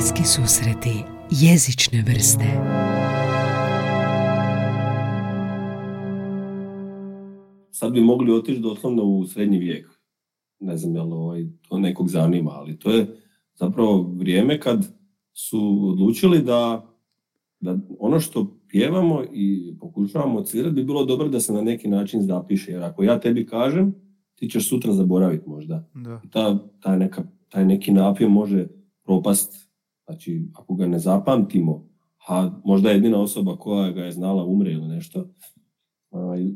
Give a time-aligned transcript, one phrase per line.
[0.00, 2.44] Bliski susreti jezične vrste
[7.70, 9.88] Sad bi mogli otići doslovno u srednji vijek.
[10.60, 13.06] Ne znam je li ovaj, to nekog zanima, ali to je
[13.54, 14.94] zapravo vrijeme kad
[15.32, 16.86] su odlučili da,
[17.60, 22.22] da ono što pjevamo i pokušavamo odsvirati bi bilo dobro da se na neki način
[22.22, 22.72] zapiše.
[22.72, 23.94] Jer ako ja tebi kažem,
[24.34, 25.88] ti ćeš sutra zaboraviti možda.
[25.94, 26.20] Da.
[26.30, 28.66] Ta, taj, neka, taj neki napjev može
[29.04, 29.69] propast.
[30.10, 31.88] Znači, ako ga ne zapamtimo,
[32.28, 35.28] a možda jedina osoba koja ga je znala umre ili nešto,
[36.10, 36.46] ovaj,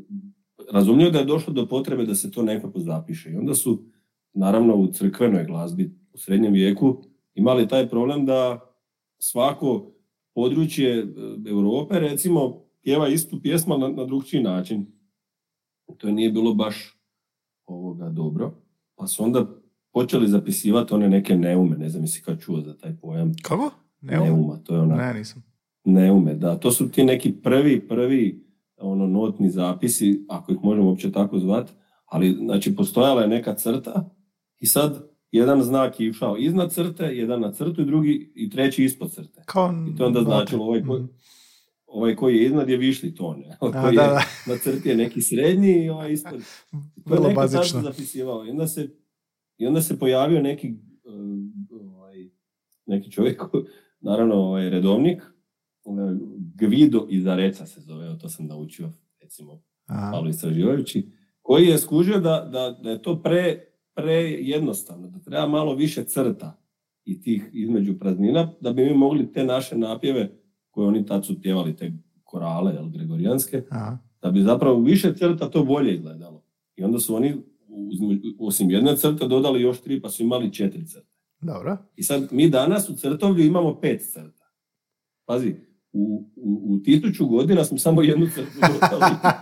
[0.71, 3.31] razumljivo da je došlo do potrebe da se to nekako zapiše.
[3.31, 3.83] I onda su,
[4.33, 7.03] naravno, u crkvenoj glazbi u srednjem vijeku
[7.35, 8.59] imali taj problem da
[9.17, 9.91] svako
[10.33, 11.05] područje e,
[11.49, 14.85] Europe, recimo, pjeva istu pjesmu na, na drugčiji način.
[15.97, 16.99] To nije bilo baš
[17.65, 18.51] ovoga dobro.
[18.95, 19.45] Pa su onda
[19.95, 23.31] počeli zapisivati one neke neume, ne znam jesi kad čuo za taj pojam.
[23.43, 23.71] Kako?
[24.01, 25.43] Ne, Neuma, to je ona ne, nisam.
[25.85, 26.55] neume, da.
[26.55, 28.45] To su ti neki prvi, prvi
[28.77, 31.71] ono, notni zapisi, ako ih možemo uopće tako zvati,
[32.05, 34.09] ali znači postojala je neka crta
[34.59, 38.83] i sad jedan znak je išao iznad crte, jedan na crtu i drugi i treći
[38.83, 39.41] ispod crte.
[39.45, 41.11] Kao I to onda značilo ovaj koji, Mhm.
[41.87, 44.21] ovaj koji je iznad je višli ton, koji da, je da.
[44.47, 46.41] na crti je neki srednji i ovaj ispod.
[47.07, 47.81] To je neko bazično.
[47.81, 48.45] zapisivao.
[48.45, 48.89] I onda se,
[49.57, 50.75] i onda se pojavio neki,
[51.71, 52.29] ovaj,
[52.85, 53.41] neki čovjek,
[53.99, 55.21] naravno ovaj, redovnik,
[55.83, 56.15] ovaj,
[56.55, 60.11] Gvido iz Areca se zove, to sam naučio, recimo, Aha.
[60.11, 61.11] malo istraživajući,
[61.41, 63.59] koji je skužio da, da, da je to pre,
[63.93, 66.61] pre jednostavno, da treba malo više crta
[67.05, 70.37] i tih između praznina, da bi mi mogli te naše napjeve,
[70.69, 71.91] koje oni tad su pjevali, te
[72.23, 73.97] korale, jel, gregorijanske, Aha.
[74.21, 76.43] da bi zapravo više crta to bolje izgledalo.
[76.75, 77.35] I onda su oni,
[78.39, 81.15] osim jedne crte, dodali još tri, pa su imali četiri crte.
[81.41, 81.77] Dobro.
[81.95, 84.45] I sad mi danas u crtovlju imamo pet crta.
[85.25, 85.55] Pazi,
[85.91, 89.15] u, u, u tisuću godina smo samo jednu crtu dodali.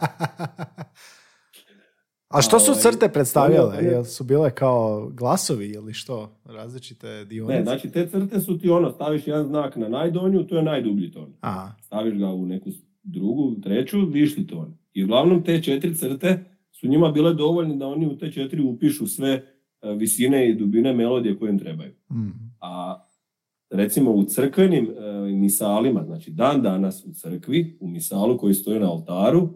[2.33, 3.77] A što su Ovaj, crte predstavljale?
[3.83, 6.39] Jel su bile kao glasovi ili što?
[6.45, 7.57] Različite dionice?
[7.57, 11.11] Ne, znači te crte su ti ono, staviš jedan znak na najdonju, to je najdublji
[11.11, 11.33] ton.
[11.41, 11.75] Aha.
[11.81, 12.69] Staviš ga u neku
[13.03, 14.77] drugu, treću, višli ton.
[14.93, 16.52] I uglavnom te četiri crte
[16.83, 19.43] su njima bile dovoljne da oni u te četiri upišu sve e,
[19.93, 21.93] visine i dubine melodije koje im trebaju.
[22.11, 22.29] Mhm.
[22.61, 23.05] A
[23.69, 28.91] recimo u crkvenim e, misalima, znači dan danas u crkvi, u misalu koji stoji na
[28.91, 29.49] oltaru,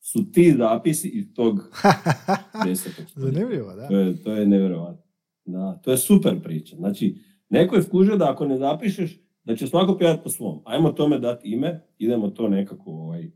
[0.00, 1.60] su ti zapisi iz tog
[2.66, 3.04] desetog.
[3.16, 3.88] Zanimljivo, da.
[3.88, 5.02] To je, to je nevjerojatno.
[5.44, 6.76] Da, to je super priča.
[6.76, 7.16] Znači,
[7.48, 10.62] neko je skužio da ako ne zapišeš, da će svako pjevati po svom.
[10.64, 13.30] Ajmo tome dati ime, idemo to nekako ovaj,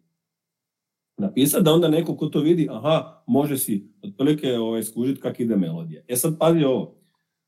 [1.18, 5.56] napisati, da onda neko ko to vidi, aha, može si otprilike ovaj, skužiti kak ide
[5.56, 6.02] melodija.
[6.08, 6.96] E sad pazi ovo,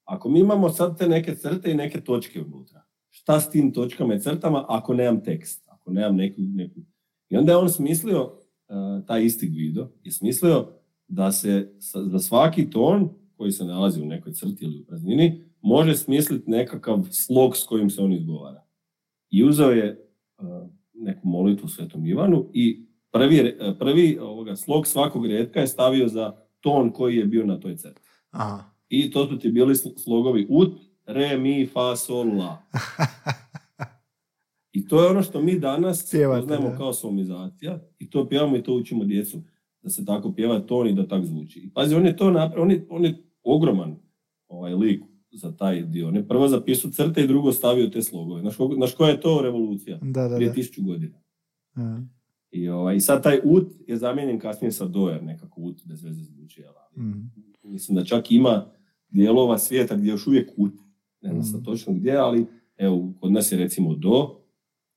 [0.04, 4.14] ako mi imamo sad te neke crte i neke točke unutra, šta s tim točkama
[4.14, 6.80] i crtama ako nemam tekst, ako nemam neku, neku...
[7.28, 10.68] I onda je on smislio, uh, taj isti Guido, je smislio
[11.08, 11.72] da se
[12.10, 17.06] za svaki ton koji se nalazi u nekoj crti ili u praznini, može smisliti nekakav
[17.10, 18.64] slog s kojim se on izgovara.
[19.30, 20.08] I uzeo je
[20.38, 20.46] uh,
[20.94, 26.90] neku molitvu Svetom Ivanu i prvi, prvi ovoga, slog svakog redka je stavio za ton
[26.92, 28.00] koji je bio na toj crti.
[28.30, 28.64] Aha.
[28.88, 30.74] I to su ti bili sl- slogovi ut,
[31.06, 32.62] re, mi, fa, sol, la.
[34.72, 38.74] I to je ono što mi danas poznajemo kao somizacija i to pjevamo i to
[38.74, 39.42] učimo djecu
[39.82, 41.60] da se tako pjeva ton i da tak zvuči.
[41.60, 43.96] I pazi, on je to napravio, on je, on je ogroman
[44.48, 45.02] ovaj lik
[45.32, 46.08] za taj dio.
[46.08, 48.40] On je prvo zapisao crte i drugo stavio te slogove.
[48.40, 49.98] Znaš, znaš koja je to revolucija?
[50.02, 50.54] Da, da, Prije da.
[50.54, 51.18] tisuću godina.
[51.74, 52.02] Aha.
[52.50, 56.02] I, ovaj, I sad taj ut je zamijenjen kasnije sa do, jer nekako ut bez
[56.04, 56.62] veze zvuči.
[56.98, 57.20] Mhm.
[57.62, 58.66] Mislim da čak ima
[59.08, 60.72] dijelova svijeta gdje još uvijek ut.
[61.20, 61.64] Ne znam sad Mm.
[61.64, 64.40] točno gdje, ali evo, kod nas je recimo do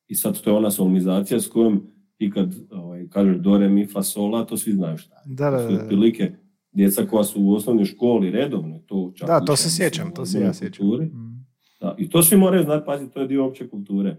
[0.07, 3.87] i sad to je ona solmizacija s kojom ti kad ovaj, kažeš do, re, mi,
[3.87, 5.35] fa, sol, la, to svi znaju šta je.
[5.35, 5.83] Da, da, To su da, da.
[5.83, 6.31] otprilike
[6.71, 10.25] djeca koja su u osnovnoj školi redovno to čak Da, to uče, se sjećam, to
[10.25, 10.87] se ja sjećam.
[10.87, 11.31] Mhm.
[11.81, 14.17] Da, I to svi moraju znati, pazi, to je dio opće kulture.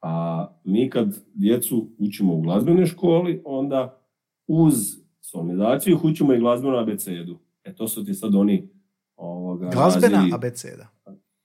[0.00, 4.00] A mi kad djecu učimo u glazbenoj školi, onda
[4.46, 4.74] uz
[5.20, 7.38] solmizaciju ih učimo i glazbenu abecedu.
[7.64, 8.68] E to su ti sad oni
[9.16, 10.88] ovoga, Glazbena abeceda.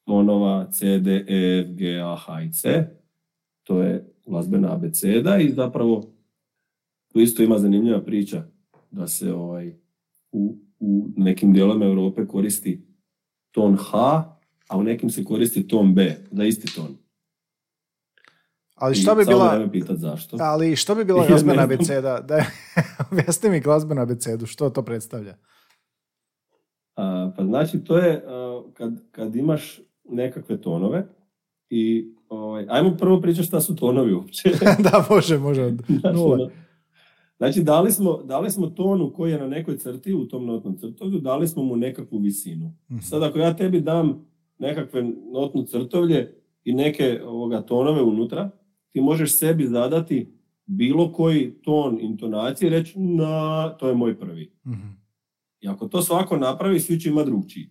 [0.05, 2.87] tonova C, D, E, F, G, A, H i C.
[3.63, 6.03] To je glazbena abeceda i zapravo
[7.13, 8.43] tu isto ima zanimljiva priča
[8.91, 9.73] da se ovaj,
[10.31, 12.81] u, u nekim dijelovima Europe koristi
[13.51, 13.97] ton H,
[14.67, 16.97] a u nekim se koristi ton B, za isti ton.
[18.81, 19.51] Ali što bi bila...
[19.51, 20.37] nemoj pitat zašto.
[20.39, 22.21] Ali što bi bila glazbena abeceda?
[22.21, 22.45] Da,
[23.11, 25.35] objasni mi glazbenu abecedu, što to predstavlja?
[26.95, 29.79] A, pa znači to je a, kad, kad imaš
[30.09, 31.07] nekakve tonove
[31.69, 34.49] I ovaj, ajmo prvo pričati šta su tonovi uopće.
[34.91, 35.61] da, može, može.
[35.63, 36.33] od Znaš, nule.
[36.33, 36.49] ono,
[37.37, 41.19] Znači, dali smo, dali smo tonu koji je na nekoj crti, u tom notnom crtovlju,
[41.19, 42.73] dali smo mu nekakvu visinu.
[42.91, 42.99] Mhm.
[42.99, 44.25] Sad, ako ja tebi dam
[44.59, 46.33] nekakve notnu crtovlje
[46.63, 48.49] i neke ovoga, tonove unutra,
[48.91, 50.33] ti možeš sebi zadati
[50.65, 54.51] bilo koji ton intonacije i reći, na, to je moj prvi.
[54.67, 54.87] Mhm.
[55.61, 57.69] I ako to svako napravi, svi će imati drugčiji.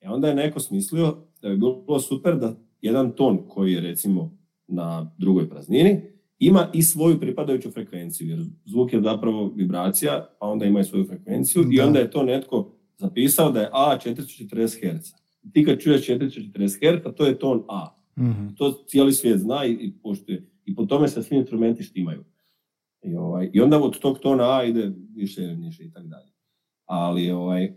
[0.00, 4.38] E onda je neko smislio da bi bilo super da jedan ton koji je recimo
[4.66, 6.00] na drugoj praznini
[6.38, 11.04] ima i svoju pripadajuću frekvenciju, jer zvuk je zapravo vibracija, pa onda ima i svoju
[11.04, 11.86] frekvenciju i Da.
[11.86, 15.12] onda je to netko zapisao da je A 440 Hz.
[15.52, 17.97] Ti kad čuješ 440 Hz, to je ton A.
[18.18, 18.54] Mhm.
[18.56, 20.50] To cijeli svijet zna i, i poštuje.
[20.64, 22.24] I po tome se svi instrumenti štimaju.
[23.02, 26.30] I, ovaj, I onda od tog tona A ide više niže i tako dalje.
[26.84, 27.74] Ali ovaj,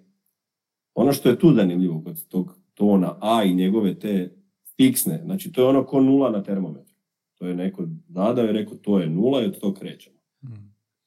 [0.93, 4.35] ono što je tu zanimljivo kod tog tona A i njegove te
[4.75, 6.95] fiksne, znači to je ono ko nula na termometru.
[7.35, 10.19] To je neko zadao i rekao to je nula i od tog krećemo.
[10.43, 10.55] Mhm.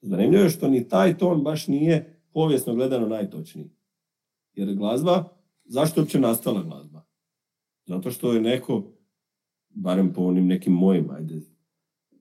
[0.01, 3.71] Zanimljivo je što ni taj ton baš nije povijesno gledano najtočniji.
[4.55, 5.25] Jer glazba,
[5.65, 7.05] zašto je uopće nastala glazba?
[7.87, 8.94] Zato što je neko,
[9.75, 11.41] barem po onim nekim mojim, ajde,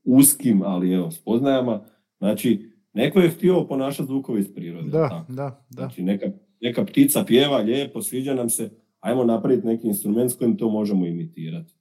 [0.03, 1.85] uskim, ali evo, spoznajama,
[2.17, 4.89] znači, neko je htio ponašati zvukove iz prirode.
[4.89, 5.31] Da, tako?
[5.33, 5.81] da, da.
[5.81, 6.25] Znači, neka,
[6.61, 8.69] neka ptica pjeva lijepo, sviđa nam se,
[8.99, 11.73] ajmo napraviti neki instrument s kojim to možemo imitirati.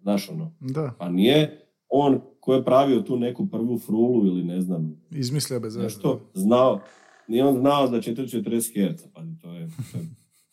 [0.00, 4.60] Znaš ono, Da, pa nije on ko je pravio tu neku prvu frulu ili ne
[4.60, 6.80] znam, izmislio bez nešto, znao,
[7.28, 10.04] nije on znao za 440 Hz, pa to je, to je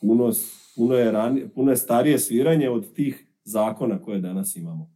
[0.02, 0.32] puno,
[0.76, 4.92] puno, je ranije, puno je starije sviranje od tih zakona koje danas imamo.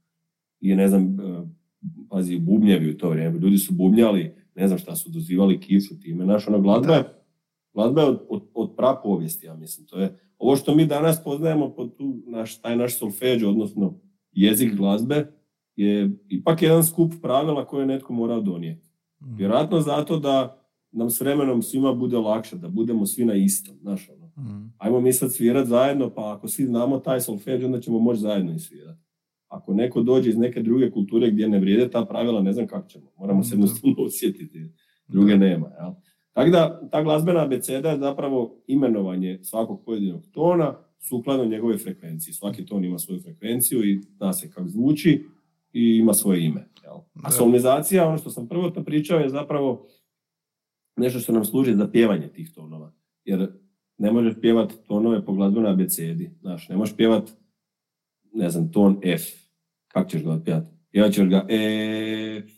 [0.60, 1.44] I ne znam, e,
[2.10, 6.26] pazi, bubnjevi u to vrijeme, ljudi su bubnjali, ne znam šta su dozivali kišu time,
[6.26, 7.04] naš ono glazba je,
[7.74, 11.70] glazba je od, od, od prapovijesti, ja mislim, to je, ovo što mi danas poznajemo
[11.70, 14.00] pod tu, naš, taj naš solfeđ, odnosno
[14.32, 15.28] jezik glazbe,
[15.76, 18.90] je ipak jedan skup pravila koje je netko morao donijeti.
[19.22, 19.36] Mhm.
[19.36, 24.10] Vjerojatno zato da nam s vremenom svima bude lakše, da budemo svi na istom, znaš,
[24.10, 24.23] ono.
[24.38, 24.66] Mhm.
[24.78, 28.54] Ajmo mi sad svirat zajedno, pa ako svi znamo taj solfeđ, onda ćemo moći zajedno
[28.54, 29.00] i svirati.
[29.48, 32.88] Ako neko dođe iz neke druge kulture gdje ne vrijede ta pravila, ne znam kako
[32.88, 33.06] ćemo.
[33.18, 33.62] Moramo se Da.
[33.62, 34.70] jednostavno osjetiti,
[35.08, 35.68] druge nema.
[35.82, 35.92] Jel?
[36.34, 42.34] Tako da, ta glazbena abeceda je zapravo imenovanje svakog pojedinog tona sukladno njegove frekvenciji.
[42.34, 45.26] Svaki ton ima svoju frekvenciju i zna se kako zvuči
[45.74, 46.70] i ima svoje ime.
[46.84, 46.94] Jel?
[47.16, 47.22] Da.
[47.24, 49.88] A solmizacija, ono što sam prvotno pričao, je zapravo
[50.98, 52.94] nešto što nam služi za pjevanje tih tonova.
[53.26, 53.48] Jer
[54.04, 56.32] ne možeš pjevat tonove po glazbenoj abecedi.
[56.42, 57.30] Znaš, ne možeš pjevat,
[58.34, 59.22] ne znam, ton F.
[59.88, 60.64] Kako ćeš ga otpjevat?
[60.92, 62.52] Pjevat ćeš ga F.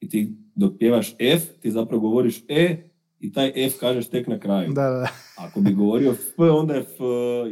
[0.00, 0.20] I ti
[0.54, 2.88] dok pjevaš F, ti zapravo govoriš E
[3.20, 4.72] i taj F kažeš tek na kraju.
[4.72, 5.08] Da, da.
[5.44, 6.92] Ako bi govorio F, onda je F,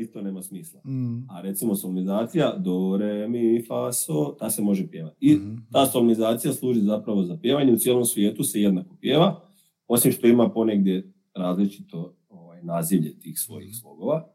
[0.01, 0.81] isto nema smisla.
[0.85, 1.31] Mm.
[1.31, 5.17] A recimo solmizacija, do, re, mi, fa, so, ta se može pjevati.
[5.21, 5.57] I Mhm.
[5.73, 9.41] ta solmizacija služi zapravo za pjevanje, u cijelom svijetu se jednako pjeva,
[9.89, 12.15] osim što ima ponegdje različito
[12.63, 14.29] nazivlje tih svojih slogova,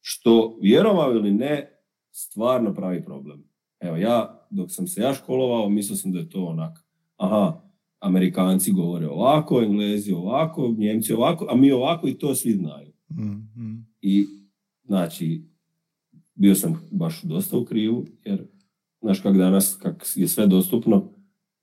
[0.00, 1.80] što vjerovao ili ne,
[2.10, 3.44] stvarno pravi problem.
[3.80, 6.78] Evo ja, dok sam se ja školovao, mislio sam da je to onak,
[7.16, 7.60] aha,
[7.98, 12.92] Amerikanci govore ovako, Englezi ovako, Njemci ovako, a mi ovako i to svi znaju.
[13.10, 13.86] Mm, mm.
[14.00, 14.26] I,
[14.84, 15.44] znači,
[16.34, 18.46] bio sam baš dosta u krivu, jer,
[19.00, 21.12] znaš kak danas, kak je sve dostupno,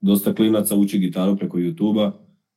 [0.01, 2.11] dosta klinaca uči gitaru preko YouTube-a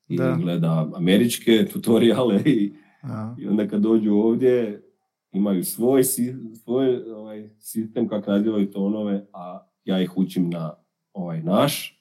[0.08, 0.38] i Da.
[0.40, 4.82] gleda američke tutoriale i, A, i onda kad dođu ovdje
[5.32, 6.04] imaju svoj,
[6.64, 10.74] svoj ovaj, sistem kako nazivaju tonove, a ja ih učim na
[11.12, 12.00] ovaj naš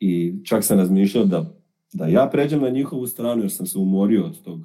[0.00, 1.54] i čak sam razmišljao da,
[1.92, 4.60] da ja pređem na njihovu stranu jer sam se umorio od tog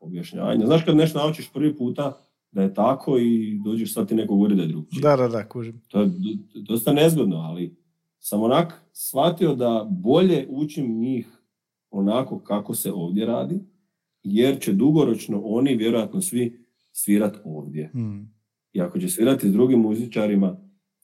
[0.00, 0.66] objašnjavanja.
[0.66, 2.18] Znaš kad nešto naučiš prvi puta
[2.52, 5.02] da je tako i dođeš sad ti neko govori da je drugčije.
[5.02, 5.80] da, da, da, kužim.
[5.88, 7.76] To je do- dosta nezgodno, ali
[8.18, 11.28] sam onak shvatio da bolje učim njih
[11.90, 13.60] onako kako se ovdje radi,
[14.24, 16.58] jer će dugoročno oni vjerojatno svi
[16.92, 17.90] svirat ovdje.
[17.94, 18.34] Mm.
[18.72, 20.56] I ako će svirati s drugim muzičarima,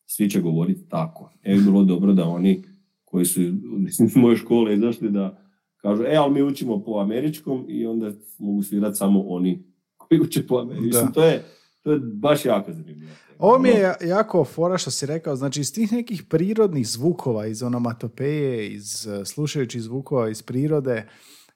[0.07, 1.33] svi će govoriti tako.
[1.43, 2.62] E bi bilo dobro da oni
[3.05, 3.41] koji su
[3.89, 5.43] iz moje škole izašli da
[5.77, 9.65] kažu, e, ali mi učimo po američkom i onda mogu svirati samo oni
[9.97, 11.12] koji uče po američkom.
[11.12, 11.45] To je,
[11.83, 13.11] to je baš jako zanimljivo.
[13.39, 17.47] Ovo mi je ja- jako fora što si rekao, znači iz tih nekih prirodnih zvukova,
[17.47, 21.09] iz onomatopeje, iz uh, slušajući zvukova iz prirode,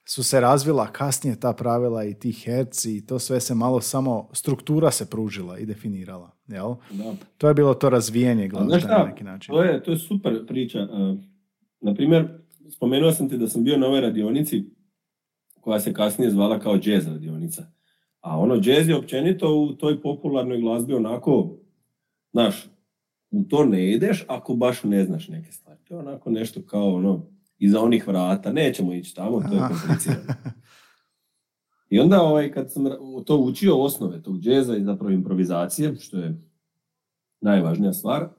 [0.07, 4.29] su se razvila kasnije ta pravila i ti herci i to sve se malo samo,
[4.33, 6.75] struktura se pružila i definirala, jel?
[6.91, 7.15] Da.
[7.37, 9.55] To je bilo to razvijanje glazbe na neki način.
[9.55, 10.79] to je, to je super priča.
[10.83, 11.19] Uh,
[11.81, 12.27] naprimjer,
[12.69, 14.63] spomenuo sam ti da sam bio na ovoj radionici
[15.61, 17.65] koja se kasnije zvala kao jazz radionica.
[18.21, 21.57] A ono, jazz je općenito u toj popularnoj glazbi onako,
[22.31, 22.69] znaš,
[23.31, 25.79] u to ne ideš ako baš ne znaš neke stvari.
[25.83, 27.25] To je onako nešto kao ono,
[27.59, 30.33] iza onih vrata, nećemo ići tamo, to je komplicirano.
[31.89, 32.85] I onda ovaj, kad sam
[33.25, 36.41] to učio osnove tog džeza i zapravo improvizacije, što je
[37.41, 38.29] najvažnija stvar,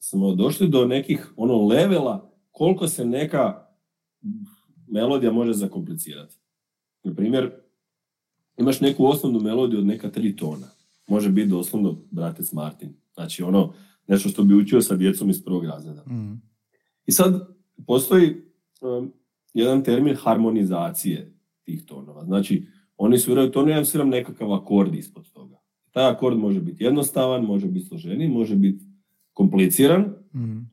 [0.00, 3.66] smo došli do nekih ono levela koliko se neka
[4.88, 6.36] melodija može zakomplicirati.
[7.04, 7.50] Na primjer,
[8.58, 10.66] imaš neku osnovnu melodiju od neka tri tona.
[11.08, 12.94] Može biti doslovno bratec Martin.
[13.14, 13.72] Znači ono,
[14.06, 16.02] nešto što bi učio sa djecom iz prvog razreda.
[16.02, 16.42] Mm.
[17.06, 17.48] I sad
[17.86, 18.36] postoji
[18.80, 19.12] um,
[19.54, 21.32] jedan termin harmonizacije
[21.64, 22.24] tih tonova.
[22.24, 25.56] Znači, oni sviraju tonu, ja sviram nekakav akord ispod toga.
[25.90, 28.84] Taj akord može biti jednostavan, može biti složeniji, može biti
[29.32, 30.00] kompliciran,
[30.34, 30.70] mm.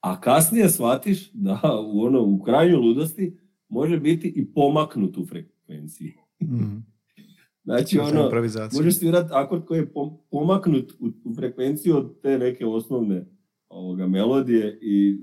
[0.00, 1.60] a kasnije shvatiš da
[1.92, 3.38] u, ono, u krajnjoj ludosti
[3.68, 6.14] može biti i pomaknut u frekvenciji.
[6.42, 6.84] Mm.
[7.64, 8.30] znači, ono,
[8.72, 9.92] možeš svirati akord koji je
[10.30, 13.26] pomaknut u, u frekvenciju od te neke osnovne
[13.68, 15.20] ovoga, melodije i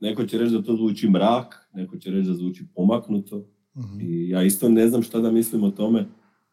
[0.00, 3.46] neko će reći da to zvuči mrak, neko će reći da zvuči pomaknuto.
[3.76, 4.00] Mhm.
[4.00, 6.06] I ja isto ne znam šta da mislim o tome,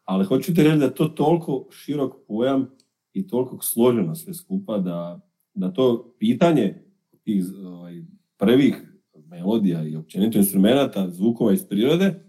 [0.04, 2.70] ali hoću ti reći da je to toliko širok pojam
[3.12, 5.20] i toliko složeno sve skupa da,
[5.54, 6.82] da to pitanje
[7.22, 8.02] tih ovaj,
[8.36, 8.94] prvih
[9.26, 12.24] melodija i općenito instrumenta, zvukova iz prirode,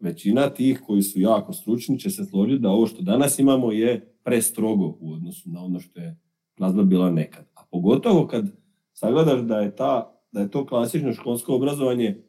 [0.00, 4.16] većina tih koji su jako stručni će se složiti da ovo što danas imamo je
[4.24, 6.20] prestrogo u odnosu na ono što je
[6.56, 7.44] glazba bila nekad.
[7.54, 8.46] A pogotovo kad
[8.92, 12.22] sagledaš da je, ta, da je to klasično školsko obrazovanje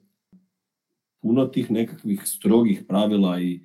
[1.21, 3.61] puno tih nekakvih strogih pravila i,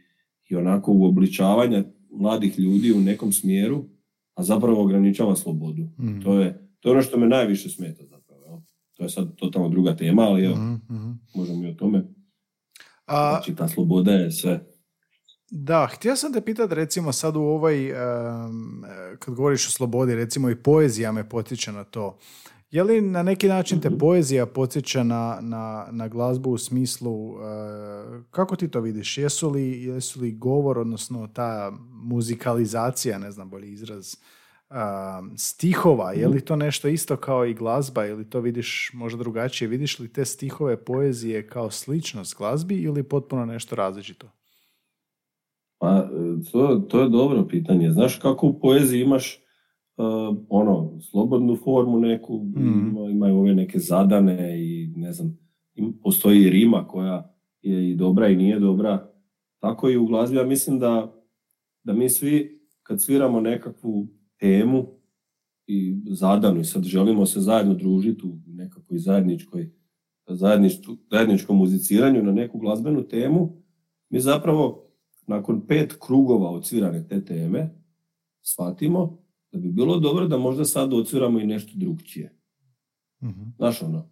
[0.48, 3.84] i onako uobličavanja mladih ljudi u nekom smjeru,
[4.34, 5.82] a zapravo ograničava slobodu.
[5.82, 6.20] Mm.
[6.22, 8.62] To, je, to je ono što me najviše smeta zapravo.
[8.94, 12.04] To je sad totalno druga tema, ali evo, mm možemo i o tome.
[13.06, 14.66] A, znači, ta sloboda je sve.
[15.50, 17.92] Da, htio sam te pitati recimo sad u ovoj,
[19.18, 22.18] kad govoriš o slobodi, recimo i poezija me potiče na to.
[22.70, 23.98] Je li na neki način te mhm.
[23.98, 27.40] poezija podsjeća na, na, na glazbu u smislu, uh,
[28.30, 29.18] kako ti to vidiš?
[29.18, 34.14] Jesu li, jesu li govor, odnosno ta muzikalizacija, ne znam bolji izraz,
[34.70, 34.76] uh,
[35.36, 36.44] stihova, je li mhm.
[36.44, 39.68] to nešto isto kao i glazba ili to vidiš možda drugačije?
[39.68, 44.30] Vidiš li te stihove poezije kao sličnost glazbi ili potpuno nešto različito?
[45.78, 46.08] Pa,
[46.52, 47.90] to, to je dobro pitanje.
[47.90, 49.40] Znaš kako u poeziji imaš
[50.00, 53.10] uh, ono, slobodnu formu neku, mm.
[53.10, 55.38] imaju ove neke zadane i ne znam,
[56.02, 59.12] postoji rima koja je i dobra i nije dobra.
[59.58, 61.14] Tako i u glazbi, ja mislim da,
[61.84, 64.86] da mi svi kad sviramo nekakvu temu
[65.66, 69.70] i zadanu i sad želimo se zajedno družiti u nekakvoj zajedničkoj
[71.10, 73.62] zajedničkom muziciranju na neku glazbenu temu,
[74.08, 74.90] mi zapravo
[75.26, 77.74] nakon pet krugova odsvirane te teme
[78.42, 79.18] shvatimo
[79.52, 82.34] da bi bilo dobro da možda sad ocviramo i nešto drugčije.
[83.22, 83.54] Mm-hmm.
[83.56, 84.10] Znaš ono,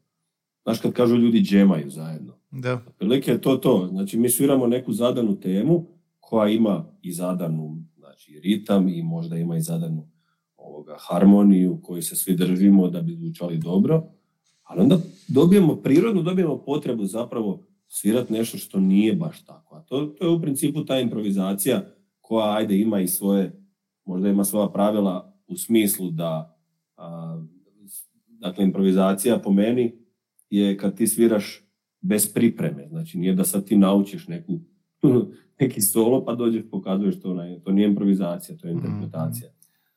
[0.62, 2.38] znaš kad kažu ljudi džemaju zajedno.
[2.50, 2.80] Da.
[2.99, 3.88] Prilike je to to.
[3.90, 5.87] Znači mi sviramo neku zadanu temu
[6.21, 10.09] koja ima i zadanu znači, ritam i možda ima i zadanu
[10.57, 14.02] ovoga, harmoniju koju se svi držimo da bi zvučali dobro.
[14.62, 19.76] Ali onda dobijemo prirodnu, dobijemo potrebu zapravo svirati nešto što nije baš tako.
[19.76, 21.85] A to, to je u principu ta improvizacija
[22.21, 23.68] koja ajde ima i svoje
[24.09, 26.59] možda ima svoja pravila u smislu da
[28.29, 29.95] dakle improvizacija po meni
[30.50, 31.65] je kad ti sviraš
[32.00, 34.53] bez pripreme, znači nije da sad ti naučiš neku,
[35.61, 39.50] neki solo pa dođeš pokazuješ to, to nije improvizacija, to je mhm, interpretacija.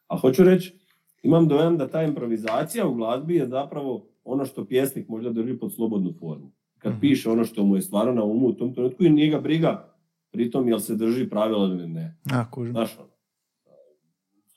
[0.08, 0.80] A hoću reći,
[1.24, 5.74] imam dojam da ta improvizacija u glazbi je zapravo ono što pjesnik možda drži pod
[5.74, 6.51] slobodnu formu.
[6.77, 7.00] Kad mhm.
[7.00, 9.91] piše ono što mu je stvarno na umu u tom trenutku i nije ga briga
[10.32, 12.18] pritom jel se drži pravila ili ne.
[12.32, 13.11] A, Znaš, ono,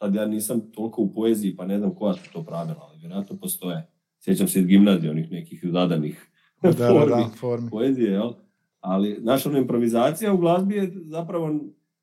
[0.05, 3.37] Sad ja nisam toliko u poeziji, pa ne znam koja su to pravila, ali vjerojatno
[3.37, 3.89] postoje.
[4.21, 6.31] Sjećam se iz gimnazije onih nekih zadanih
[6.63, 7.71] da, formi, da, formi.
[7.71, 8.33] poezije, jel?
[8.81, 11.61] Ali naša ono, improvizacija u glazbi je zapravo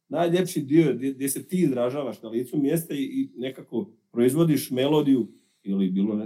[0.09, 5.27] najljepši dio gdje, se ti izražavaš na licu mjesta i, i nekako proizvodiš melodiju
[5.63, 6.25] ili bilo ne,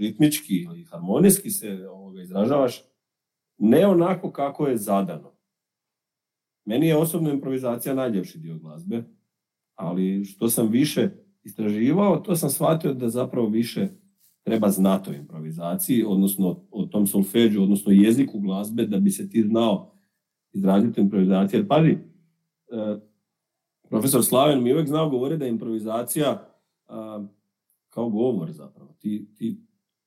[0.00, 2.84] ritmički ili harmonijski se ovoga, izražavaš
[3.58, 5.32] ne onako kako je zadano.
[6.64, 9.04] Meni je osobno improvizacija najljepši dio glazbe
[9.82, 11.10] ali što sam više
[11.44, 13.88] istraživao, to sam shvatio da zapravo više
[14.42, 19.42] treba znati o improvizaciji, odnosno o tom solfeđu, odnosno jeziku glazbe, da bi se ti
[19.42, 19.92] znao
[20.52, 21.60] izraziti improvizaciju.
[21.60, 21.98] Jer pazi, e,
[23.88, 26.48] profesor Slaven mi uvijek znao govoriti da je improvizacija
[27.88, 28.94] kao govor zapravo.
[28.98, 29.60] Ti, ti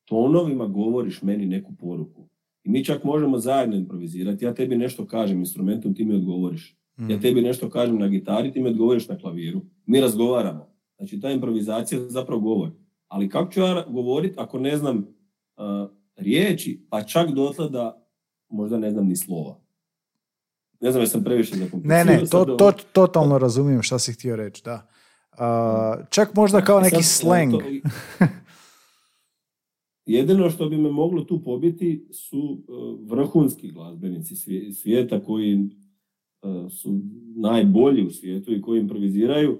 [0.05, 2.29] tonovima govoriš meni neku poruku.
[2.63, 4.45] I mi čak možemo zajedno improvizirati.
[4.45, 6.77] Ja tebi nešto kažem instrumentom, ti mi odgovoriš.
[6.97, 7.21] Ja mm.
[7.21, 9.61] tebi nešto kažem na gitari, ti mi odgovoriš na klaviru.
[9.85, 10.75] Mi razgovaramo.
[10.97, 12.71] Znači ta improvizacija je zapravo govor.
[13.07, 18.07] Ali kako ću ja govoriti ako ne znam uh, riječi, pa čak dotle da
[18.49, 19.59] možda ne znam ni slova.
[20.81, 24.87] Ne znam, jesam previše Ne, ne, to, to, totalno razumijem šta si htio reći, da.
[25.31, 27.53] Uh, čak možda kao neki slang.
[30.05, 34.35] jedino što bi me moglo tu pobiti su uh, vrhunski glazbenici
[34.73, 35.69] svijeta koji
[36.69, 36.99] su
[37.35, 39.59] najbolji u svijetu i koji improviziraju,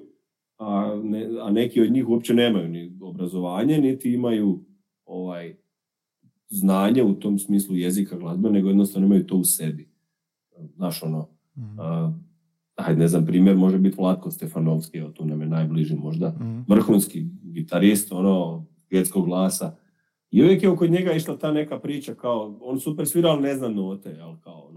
[0.57, 4.59] a, ne, a neki od njih uopće nemaju ni obrazovanje, niti imaju
[5.05, 5.55] ovaj
[6.49, 9.89] znanje u tom smislu jezika glazbe, nego jednostavno imaju to u sebi.
[10.75, 11.79] Znaš, ono, mm.
[12.75, 16.65] ajde, ne znam, primjer može biti Vlatko Stefanovski, evo tu nam je najbliži možda, mm.
[16.67, 19.75] vrhunski gitarist, ono, svjetskog glasa.
[20.31, 23.55] I uvijek je oko njega išla ta neka priča kao, on super svira, ali ne
[23.55, 24.71] zna note, jel, kao.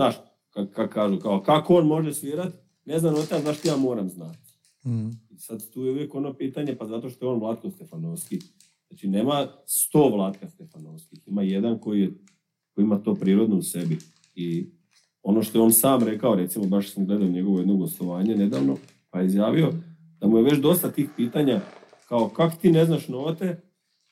[0.00, 0.14] Znaš,
[0.50, 2.52] kako kažu, kao, kako on može svirat,
[2.84, 4.38] ne zna note, a znaš ti ja moram znati.
[4.86, 5.08] Mm.
[5.38, 8.38] Sad tu je uvijek ono pitanje, pa zato što je on Vlatko Stefanovski.
[8.88, 12.10] Znači, nema sto Vlatka Stefanovskih, ima jedan koji, je,
[12.74, 13.98] koji ima to prirodno u sebi.
[14.34, 14.70] I
[15.22, 18.76] ono što je on sam rekao, recimo, baš sam gledao njegovo jedno gostovanje nedavno,
[19.10, 19.72] pa je izjavio
[20.20, 21.60] da mu je već dosta tih pitanja,
[22.08, 23.60] kao kako ti ne znaš note,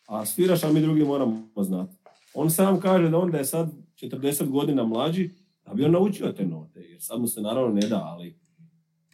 [0.06, 1.92] a sviraš, a mi drugi moramo znati.
[2.34, 5.30] On sam kaže da onda je sad 40 godina mlađi,
[5.68, 8.38] da bi on naučio te note, jer sad mu se naravno ne da, ali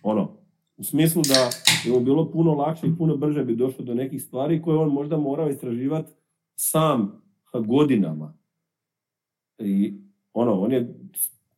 [0.02, 0.36] ono,
[0.76, 1.50] u smislu da
[1.84, 4.92] bi mu bilo puno lakše i puno brže bi došlo do nekih stvari koje on
[4.92, 6.12] možda morao istraživati
[6.56, 7.22] sam
[7.66, 8.34] godinama.
[9.58, 9.94] I
[10.32, 10.94] ono, on je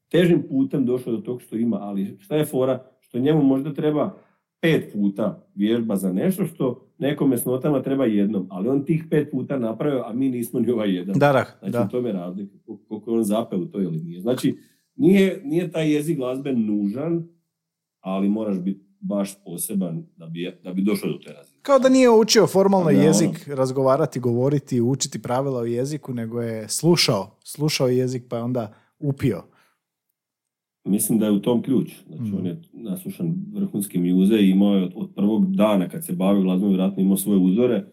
[0.08, 2.84] težim putem došao do tog što ima, ali šta je fora?
[3.00, 4.14] Što njemu možda treba
[4.60, 9.30] pet puta vježba za nešto što nekome s notama treba jednom, ali on tih pet
[9.30, 11.18] puta napravio, a mi nismo ni ovaj jedan.
[11.18, 11.88] Da, znači, da.
[11.88, 14.20] to me razlika, koliko je on zapeo u to ili nije.
[14.20, 14.56] Znači,
[14.96, 17.28] nije, nije taj jezik glazbe nužan,
[18.00, 21.58] ali moraš biti baš poseban da bi, da bi došao do te razine.
[21.62, 27.38] Kao da nije učio formalno jezik, razgovarati, govoriti, učiti pravila o jeziku, nego je slušao,
[27.44, 29.42] slušao jezik pa je onda upio.
[30.84, 31.92] Mislim da je u tom ključ.
[32.06, 32.38] Znači, mm.
[32.38, 36.68] on je naslušan vrhunski mjuze i imao je od, prvog dana kad se bavio glazbom,
[36.68, 37.84] vjerojatno imao svoje uzore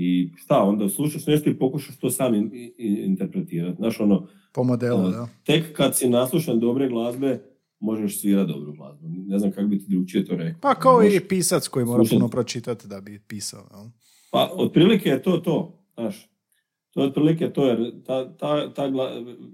[0.00, 3.76] i šta, onda slušaš nešto i pokušaš to sam interpretirati.
[3.76, 5.28] Znaš, ono, po modelu, da.
[5.44, 7.42] Tek kad si naslušan dobre glazbe,
[7.80, 9.08] možeš svirati dobru glazbu.
[9.08, 10.60] Ne znam kako bi ti drugčije to rekao.
[10.60, 13.68] Pa kao i pisac koji mora puno pročitati da bi pisao.
[13.70, 13.84] Jel?
[14.32, 15.84] Pa otprilike je to to.
[15.94, 16.30] Znaš,
[16.90, 18.92] to je otprilike to, jer ta, ta, ta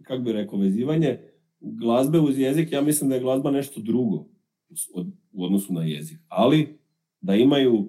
[0.03, 1.19] kako bi rekao, vezivanje
[1.61, 4.27] glazbe uz jezik, ja mislim da je glazba nešto drugo
[5.33, 6.19] u odnosu na jezik.
[6.29, 6.79] Ali
[7.21, 7.89] da imaju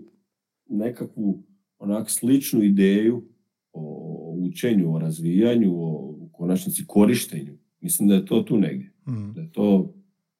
[0.70, 1.43] nekakvu
[1.80, 3.24] onak sličnu ideju
[3.74, 7.58] o učenju, o razvijanju, o u konačnici korištenju.
[7.80, 8.94] Mislim da je to tu negdje.
[9.08, 9.34] Mm.
[9.34, 9.94] Da je to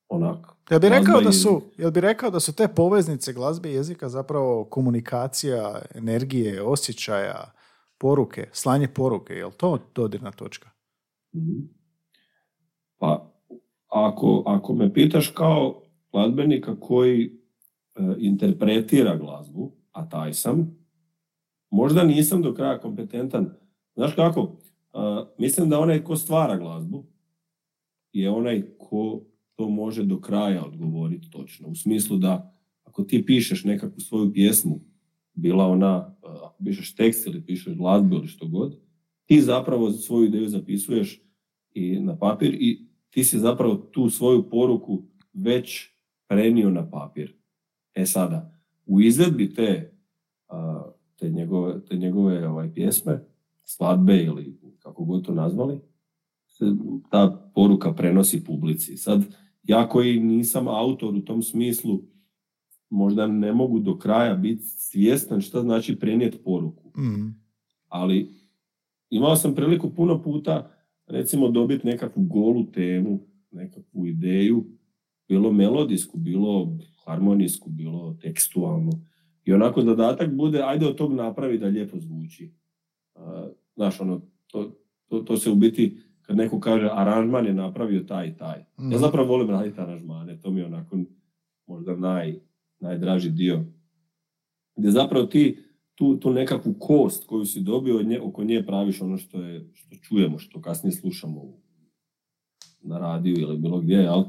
[0.08, 0.56] onako.
[0.70, 4.10] Jel bi, rekao da su, jel bi rekao da su te poveznice glazbe i jezika
[4.10, 7.52] zapravo komunikacija, energije, osjećaja,
[7.98, 10.70] poruke, slanje poruke, jel to dodirna točka?
[11.36, 11.60] Mhm.
[12.98, 13.34] Pa,
[13.88, 17.32] ako, ako me pitaš kao glazbenika koji e,
[18.18, 20.78] interpretira glazbu, a taj sam,
[21.70, 23.54] možda nisam do kraja kompetentan.
[23.96, 24.42] Znaš kako?
[24.94, 24.98] E,
[25.38, 27.06] mislim da onaj ko stvara glazbu
[28.14, 29.22] je onaj ko
[29.56, 31.68] to može do kraja odgovoriti točno.
[31.68, 32.54] U smislu da
[32.84, 34.80] ako ti pišeš nekakvu svoju pjesmu,
[35.34, 38.80] bila ona, ako pišeš tekst ili pišeš glazbu ili što god,
[39.26, 41.22] ti zapravo svoju ideju zapisuješ
[41.74, 45.04] i na papir i ti si zapravo tu svoju poruku
[45.34, 45.90] već
[46.28, 47.36] prenio na papir.
[47.94, 49.94] E sada, u izvedbi te,
[51.20, 53.20] te njegove, te njegove ovaj, pjesme,
[53.64, 55.80] svadbe ili kako god to nazvali,
[57.12, 58.98] ta poruka prenosi publici.
[58.98, 59.22] Sad,
[59.64, 62.02] ja koji nisam autor u tom smislu,
[62.90, 67.00] možda ne mogu do kraja biti svjestan šta znači prenijeti poruku.
[67.00, 67.36] Mm.
[67.88, 68.34] Ali
[69.10, 70.72] imao sam priliku puno puta
[71.08, 73.20] recimo dobiti nekakvu golu temu,
[73.52, 74.66] nekakvu ideju,
[75.28, 78.92] bilo melodijsku, bilo harmonijsku, bilo tekstualnu.
[79.48, 82.52] I onako zadatak bude, ajde od tog napravi da lijepo zvuči.
[83.76, 84.72] Znaš, ono, to,
[85.08, 88.60] to, to se u biti kad neko kaže aranžman je napravio taj i taj.
[88.60, 88.98] Ja mhm.
[88.98, 90.98] zapravo volim raditi aranžmane, to mi je onako
[91.68, 92.40] možda naj,
[92.80, 93.64] najdraži dio.
[94.76, 95.58] Gdje zapravo ti
[95.96, 99.96] tu, tu nekakvu kost koju si dobio nje, oko nje praviš ono što, je, što
[99.96, 101.42] čujemo, što kasnije slušamo
[102.82, 104.24] na radiju ili bilo gdje, jel?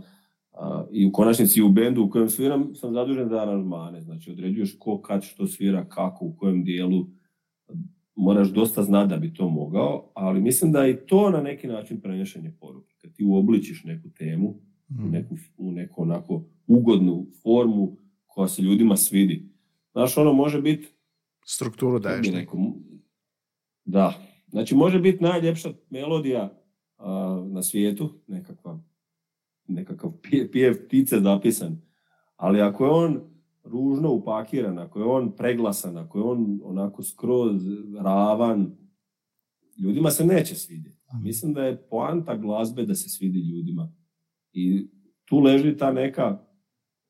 [0.92, 5.00] I u konačnici u bendu u kojem sviram sam zadužen za aranžmane, znači određuješ ko,
[5.00, 7.06] kad, što svira, kako, u kojem dijelu,
[8.16, 11.66] moraš dosta znati da bi to mogao, ali mislim da je i to na neki
[11.66, 12.94] način prenešenje poruke.
[13.02, 15.10] Kad ti uobličiš neku temu u, mm.
[15.10, 19.48] neku, u neku onako ugodnu formu koja se ljudima svidi.
[19.92, 20.88] znaš, ono može biti
[21.46, 22.26] Strukturu daješ.
[22.32, 22.60] rekao,
[23.84, 24.14] da.
[24.48, 26.62] Znači, može biti najljepša melodija
[26.98, 28.80] a, na svijetu, nekakva,
[29.68, 31.80] nekakav pije, pjev ptice zapisan.
[32.36, 33.20] Ali ako je on
[33.64, 37.62] ružno upakiran, ako je on preglasan, ako je on onako skroz
[38.02, 38.76] ravan,
[39.78, 40.98] ljudima se neće svidjeti.
[41.22, 43.92] Mislim da je poanta glazbe da se svidi ljudima.
[44.52, 44.88] I
[45.24, 46.38] tu leži ta neka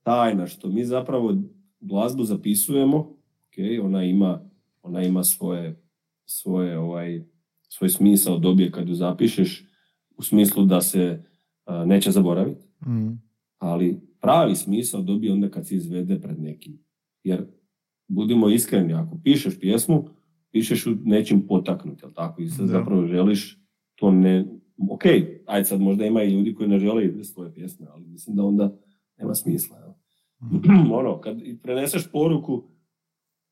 [0.02, 1.34] tajna što mi zapravo
[1.80, 4.50] glazbu zapisujemo, ok, ona ima,
[4.82, 5.82] ona ima svoje,
[6.24, 7.24] svoje ovaj,
[7.68, 9.64] svoj smisao dobije kad ju zapišeš
[10.16, 11.24] u smislu da se
[11.87, 13.18] neće zaboraviti, Mm.
[13.59, 16.78] ali pravi smisao dobije onda kad se izvede pred nekim.
[17.24, 17.46] Jer
[18.09, 20.09] budimo iskreni, ako pišeš pjesmu,
[20.52, 22.42] pišeš ju nečim potaknuti, jel tako?
[22.42, 22.72] I sad Da.
[22.72, 23.59] zapravo želiš
[23.94, 24.46] to ne...
[24.90, 25.02] Ok,
[25.46, 28.76] ajde sad možda ima i ljudi koji ne žele svoje pjesme, ali mislim da onda
[29.18, 29.76] nema smisla.
[29.78, 29.92] Jel?
[30.98, 32.62] ono, kad preneseš poruku,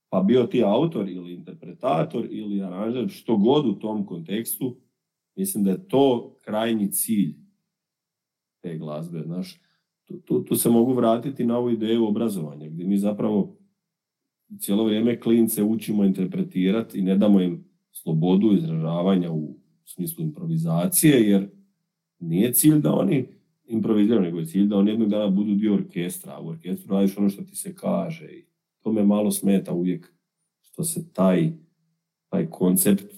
[0.09, 4.77] pa bio ti autor ili interpretator ili aranžer, što god u tom kontekstu,
[5.37, 7.46] mislim da je to krajnji cilj
[8.67, 9.23] te glazbe.
[9.23, 9.61] Znaš,
[10.05, 13.57] tu, tu, tu se mogu vratiti na ovu ideju obrazovanja, gdje mi zapravo
[14.59, 21.49] cijelo vrijeme klince učimo interpretirati i ne damo im slobodu izražavanja u smislu improvizacije, jer
[22.19, 23.27] nije cilj da oni
[23.67, 27.29] improviziraju, nego je cilj da oni jednog dana budu dio orkestra, u orkestru radiš ono
[27.29, 28.47] što ti se kaže i
[28.83, 30.13] to me malo smeta uvijek
[30.61, 31.53] što se taj,
[32.29, 33.15] taj koncept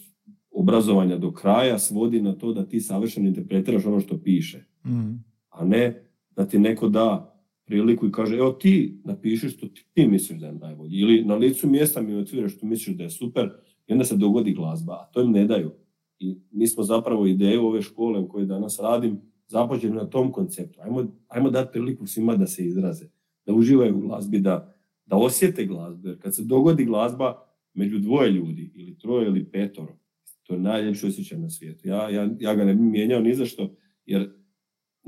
[0.50, 5.27] obrazovanja do kraja svodi na to da ti savršeno interpretiraš ono što piše, Mm.
[5.58, 6.04] A ne
[6.36, 10.46] da ti neko da priliku i kaže, evo ti napiši što ti, ti misliš da
[10.46, 10.98] je najbolji.
[10.98, 13.50] Ili na licu mjesta mi otviraš što misliš da je super
[13.86, 15.70] i onda se dogodi glazba, a to im ne daju.
[16.18, 20.80] I mi smo zapravo ideju ove škole u kojoj danas radim započeli na tom konceptu.
[20.82, 23.04] Ajmo, ajmo dati priliku svima da se izraze,
[23.46, 24.74] da uživaju u glazbi, da,
[25.06, 26.08] da osjete glazbu.
[26.08, 27.42] Jer kad se dogodi glazba
[27.74, 29.98] među dvoje ljudi, ili troje ili petoro,
[30.42, 31.88] to je najljepši osjećaj na svijetu.
[31.88, 33.74] Ja, ja, ja ga ne bi mijenjao ni za što,
[34.06, 34.37] jer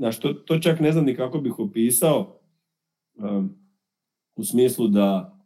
[0.01, 2.39] znaš, to, to čak ne znam ni kako bih opisao
[3.15, 3.55] um,
[4.35, 5.37] u smislu da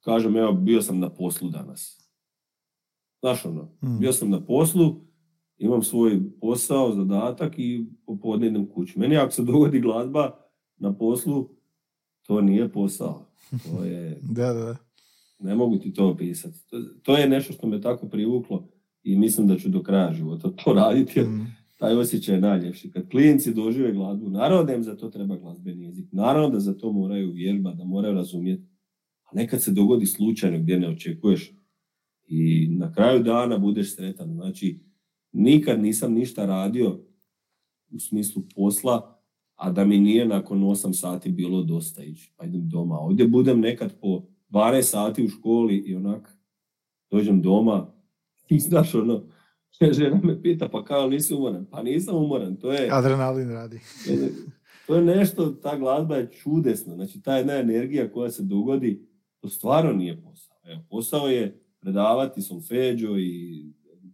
[0.00, 2.00] kažem, evo, bio sam na poslu danas.
[3.20, 3.98] Znaš ono, Mm.
[3.98, 5.00] bio sam na poslu,
[5.56, 8.98] imam svoj posao, zadatak i popodne idem kući.
[8.98, 10.38] Meni ako se dogodi glazba
[10.76, 11.48] na poslu,
[12.22, 13.26] to nije posao.
[13.50, 14.76] To je, Da, da, da.
[15.38, 16.68] ne mogu ti to opisati.
[16.70, 18.68] To, to je nešto što me tako privuklo
[19.02, 21.20] i mislim da ću do kraja života to raditi.
[21.20, 21.46] Mm.
[21.84, 22.90] Taj osjećaj je najljepši.
[22.90, 26.08] Kad klinci dožive glazbu, naravno da im za to treba glazbeni jezik.
[26.12, 28.66] Naravno da za to moraju vježba, da moraju razumjeti.
[29.24, 31.52] A nekad se dogodi slučajno gdje ne očekuješ
[32.26, 34.32] i na kraju dana budeš sretan.
[34.32, 34.80] Znači,
[35.32, 37.00] nikad nisam ništa radio
[37.90, 39.20] u smislu posla,
[39.54, 42.32] a da mi nije nakon 8 sati bilo dosta ići.
[42.36, 42.98] Pa idem doma.
[42.98, 46.38] Ovdje budem nekad po 12 sati u školi i onak
[47.10, 47.92] dođem doma
[48.48, 49.24] i znaš ono,
[49.92, 51.66] žena me pita pa kao nisi umoran?
[51.66, 53.80] Pa nisam umoran, to je, Adrenalin radi.
[54.86, 59.06] to je nešto, ta glazba je čudesna, znači ta jedna energija koja se dogodi,
[59.40, 60.56] to stvarno nije posao.
[60.64, 63.64] Evo, posao je predavati solfeđo i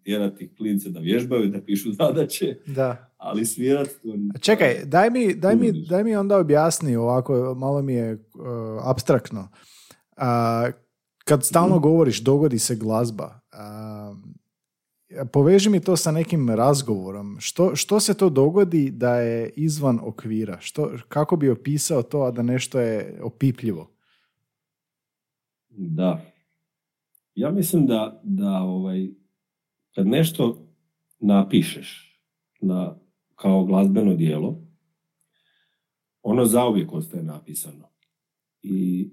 [0.03, 3.13] tjerati klince da vježbaju, da pišu zadaće, Da.
[3.17, 4.39] ali svirati to...
[4.41, 8.21] Čekaj, daj mi, daj, mi, daj mi onda objasni ovako, malo mi je uh,
[8.83, 9.49] abstraktno.
[10.17, 10.71] A,
[11.25, 11.83] kad stalno Mhm.
[11.83, 14.15] govoriš dogodi se glazba, a,
[15.33, 17.37] poveži mi to sa nekim razgovorom.
[17.41, 20.61] Što, što se to dogodi da je izvan okvira?
[20.61, 23.91] Što, kako bi opisao to, a da nešto je opipljivo?
[25.69, 26.21] Da.
[27.35, 29.09] Ja mislim da, da ovaj,
[29.95, 30.67] kad nešto
[31.19, 32.21] napišeš
[32.61, 32.99] na,
[33.35, 34.63] kao glazbeno dijelo,
[36.23, 37.89] ono zauvijek ostaje napisano.
[38.63, 39.11] I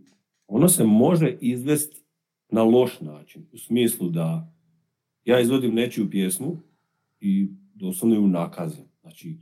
[0.47, 2.03] ono se može izvesti
[2.49, 3.47] na loš način.
[3.53, 4.56] U smislu da
[5.27, 6.57] ja izvodim nečiju pjesmu
[7.19, 8.85] i doslovno ju nakazim.
[9.01, 9.37] Znači,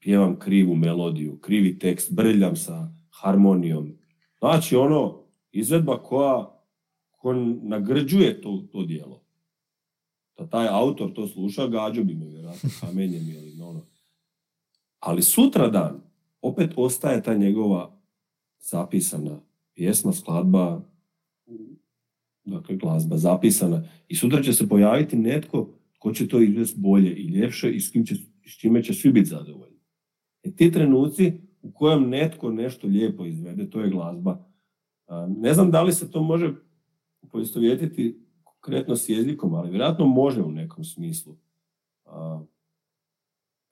[0.00, 3.98] pjevam krivu melodiju, krivi tekst, brljam sa harmonijom.
[4.38, 6.62] Znači, ono, izvedba koja
[7.10, 9.22] ko nagrđuje to, to dijelo.
[10.38, 13.86] Da taj autor to sluša, gađo bi me vjerojatno kamenjem ili ono.
[15.00, 16.00] Ali sutra dan
[16.42, 18.00] opet ostaje ta njegova
[18.60, 19.40] zapisana
[19.74, 20.82] pjesma, skladba,
[22.46, 23.82] dakle glazba zapisana.
[24.08, 27.90] I sutra će se pojaviti netko ko će to izvesti bolje i ljepše i s,
[27.90, 28.14] kim će,
[28.46, 29.76] s čime će svi biti zadovoljni.
[30.42, 31.32] E ti trenuci
[31.62, 34.44] u kojem netko nešto lijepo izvede, to je glazba.
[35.28, 36.54] Ne znam da li se to može
[37.32, 41.36] poistovjetiti konkretno s jezikom, ali vjerojatno može u nekom smislu.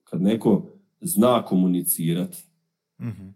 [0.04, 2.38] Kad neko zna komunicirati,
[3.00, 3.28] Mhm.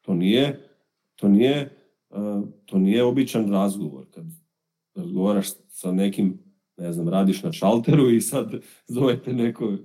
[0.00, 0.68] to nije,
[1.16, 1.78] to nije
[2.66, 4.06] to nije običan razgovor.
[4.10, 4.24] Kad
[4.94, 6.38] razgovaraš sa nekim,
[6.76, 9.76] ne znam, radiš na šalteru i sad zovete neko,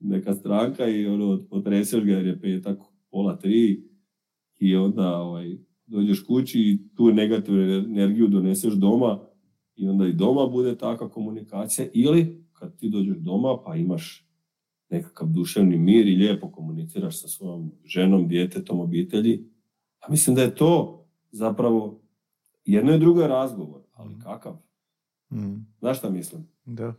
[0.00, 2.78] neka stranka i ono, potreseš ga jer je petak
[3.10, 3.84] pola tri
[4.58, 9.20] i onda ovaj, dođeš kući i tu negativnu energiju doneseš doma
[9.76, 14.30] i onda i doma bude takva komunikacija ili kad ti dođeš doma pa imaš
[14.90, 19.44] nekakav duševni mir i lijepo komuniciraš sa svojom ženom, djetetom, obitelji.
[20.00, 22.02] A mislim da je to zapravo
[22.64, 24.20] jedno i drugo je razgovor, ali mm.
[24.20, 24.56] kakav?
[25.32, 25.66] Mm.
[25.78, 26.48] Znaš šta mislim?
[26.64, 26.94] Da.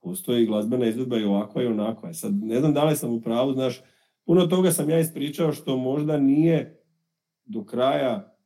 [0.00, 2.10] Postoji glazbena izvedba i ovakva i onakva.
[2.10, 3.82] E sad, ne znam da li sam u pravu, znaš,
[4.24, 6.82] puno toga sam ja ispričao što možda nije
[7.44, 8.36] do kraja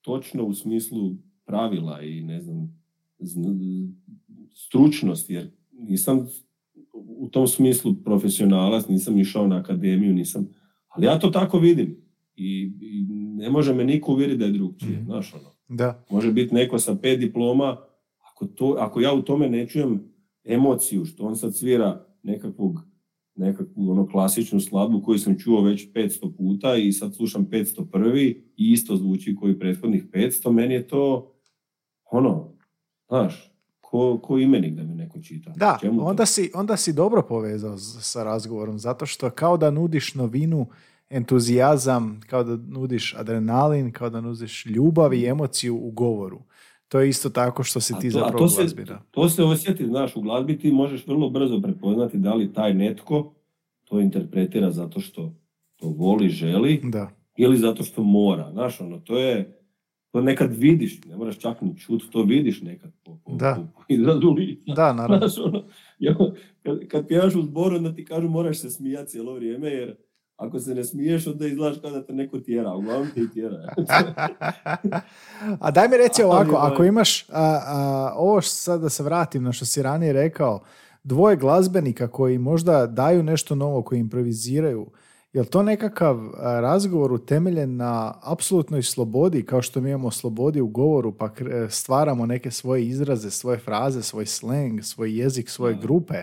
[0.00, 1.10] točno u smislu
[1.44, 2.84] pravila i ne znam,
[4.54, 6.26] stručnost, jer nisam
[6.92, 10.48] u tom smislu profesionalac, nisam išao na akademiju, nisam,
[10.88, 12.04] ali ja to tako vidim
[12.36, 15.04] i, i ne može me niko uvjeriti da je drugčije, mm.
[15.04, 15.53] znaš ono.
[15.68, 16.04] Da.
[16.10, 17.76] Može biti neko sa pet diploma,
[18.18, 22.80] ako, to, ako ja u tome ne čujem emociju, što on sad svira nekakvog
[23.34, 28.36] nekakvu ono klasičnu skladbu koju sam čuo već 500 puta i sad slušam 501.
[28.56, 31.32] i isto zvuči koji prethodnih 500, meni je to
[32.10, 32.52] ono,
[33.08, 35.52] znaš, ko, ko imenik da mi neko čita.
[35.56, 40.66] Da, onda si, onda si dobro povezao sa razgovorom, zato što kao da nudiš novinu,
[41.10, 46.42] entuzijazam, kao da nudiš adrenalin, kao da nudiš ljubav i emociju u govoru.
[46.88, 50.16] To je isto tako što si ti to, zapravo to se, to se osjeti, znaš,
[50.16, 53.34] u glazbi ti možeš vrlo brzo prepoznati da li taj netko
[53.84, 55.34] to interpretira zato što
[55.76, 57.10] to voli, želi, da.
[57.36, 58.50] ili zato što mora.
[58.52, 59.60] Znaš, ono, to je,
[60.12, 63.66] to nekad vidiš, ne moraš čak ni čut, to vidiš nekad po, po, da.
[63.74, 64.34] po izrazu
[64.76, 65.28] Da, naravno.
[65.28, 65.64] Znaš, ono,
[66.62, 69.96] kad, kad pjevaš u zboru, onda ti kažu moraš se smijati cijelo vrijeme, jer
[70.36, 72.74] ako se ne smiješ, onda izgledaš kao da te neko tjera.
[72.74, 73.56] Uglavnom te i tjera.
[75.60, 79.64] a daj mi reci ovako, ako imaš, a, ovo sad da se vratim na što
[79.64, 80.60] si ranije rekao,
[81.04, 84.90] dvoje glazbenika koji možda daju nešto novo, koji improviziraju,
[85.32, 90.66] je li to nekakav razgovor utemeljen na apsolutnoj slobodi, kao što mi imamo slobodi u
[90.66, 91.30] govoru, pa
[91.68, 96.14] stvaramo neke svoje izraze, svoje fraze, svoj slang, svoj jezik, svoje grupe?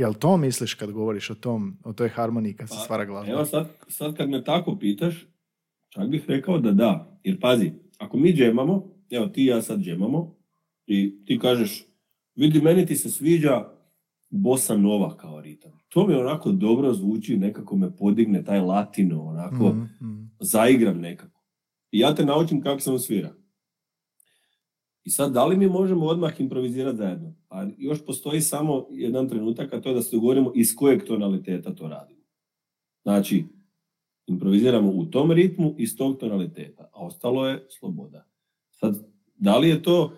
[0.00, 3.32] Jel to misliš kad govoriš o, tom, o toj harmoniji kad se pa, stvara glazba?
[3.32, 5.26] Evo sad, sad kad me tako pitaš,
[5.88, 7.20] čak bih rekao da da.
[7.24, 10.36] Jer pazi, ako mi džemamo, evo ti i ja sad džemamo,
[10.86, 11.84] i ti kažeš,
[12.34, 13.64] vidi meni ti se sviđa
[14.30, 15.72] bossa nova kao ritam.
[15.88, 21.40] To mi onako dobro zvuči, nekako me podigne taj latino, onako mm zaigram nekako.
[21.90, 23.34] I ja te naučim kako se on svira.
[25.04, 27.34] I sad, da li mi možemo odmah improvizirati zajedno?
[27.48, 31.74] A još postoji samo jedan trenutak, a to je da se dogovorimo iz kojeg tonaliteta
[31.74, 32.20] to radimo.
[33.02, 33.44] Znači,
[34.26, 38.26] improviziramo u tom ritmu iz tog tonaliteta, a ostalo je sloboda.
[38.70, 40.12] Sad, da li je to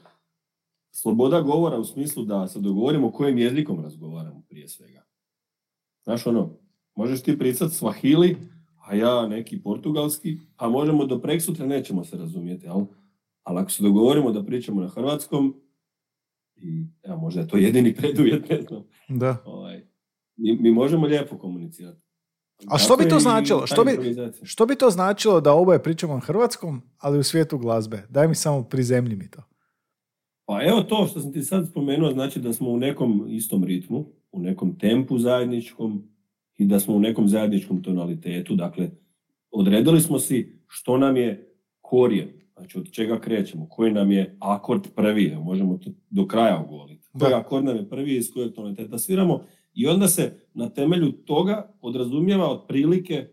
[0.91, 5.03] sloboda govora u smislu da se dogovorimo kojim jezikom razgovaramo prije svega?
[6.05, 6.59] Znaš ono,
[6.95, 8.37] možeš ti pričati svahili,
[8.87, 12.87] a ja neki portugalski, a možemo do preksutra nećemo se razumjeti, ali
[13.43, 15.55] ali ako se dogovorimo da pričamo na hrvatskom,
[16.57, 18.83] i evo, možda je to jedini preduvjet, ne znam.
[19.09, 19.43] Da.
[19.45, 19.87] Ovaj,
[20.37, 22.01] mi, mi, možemo lijepo komunicirati.
[22.69, 23.67] A što bi to značilo?
[23.67, 23.91] Što bi,
[24.43, 28.03] što bi to značilo da oboje pričamo na hrvatskom, ali u svijetu glazbe?
[28.09, 29.43] Daj mi samo prizemlji mi to.
[30.45, 34.07] Pa evo to što sam ti sad spomenuo, znači da smo u nekom istom ritmu,
[34.33, 36.03] u nekom tempu zajedničkom
[36.57, 38.55] i da smo u nekom zajedničkom tonalitetu.
[38.55, 38.91] Dakle,
[39.51, 42.42] odredili smo si što nam je korijen.
[42.57, 47.09] Znači od čega krećemo, koji nam je akord prvi, možemo to do kraja ogoliti.
[47.19, 49.41] Koji akord nam je prvi, iz kojeg tonaliteta sviramo
[49.75, 53.29] i onda se na temelju toga podrazumijeva otprilike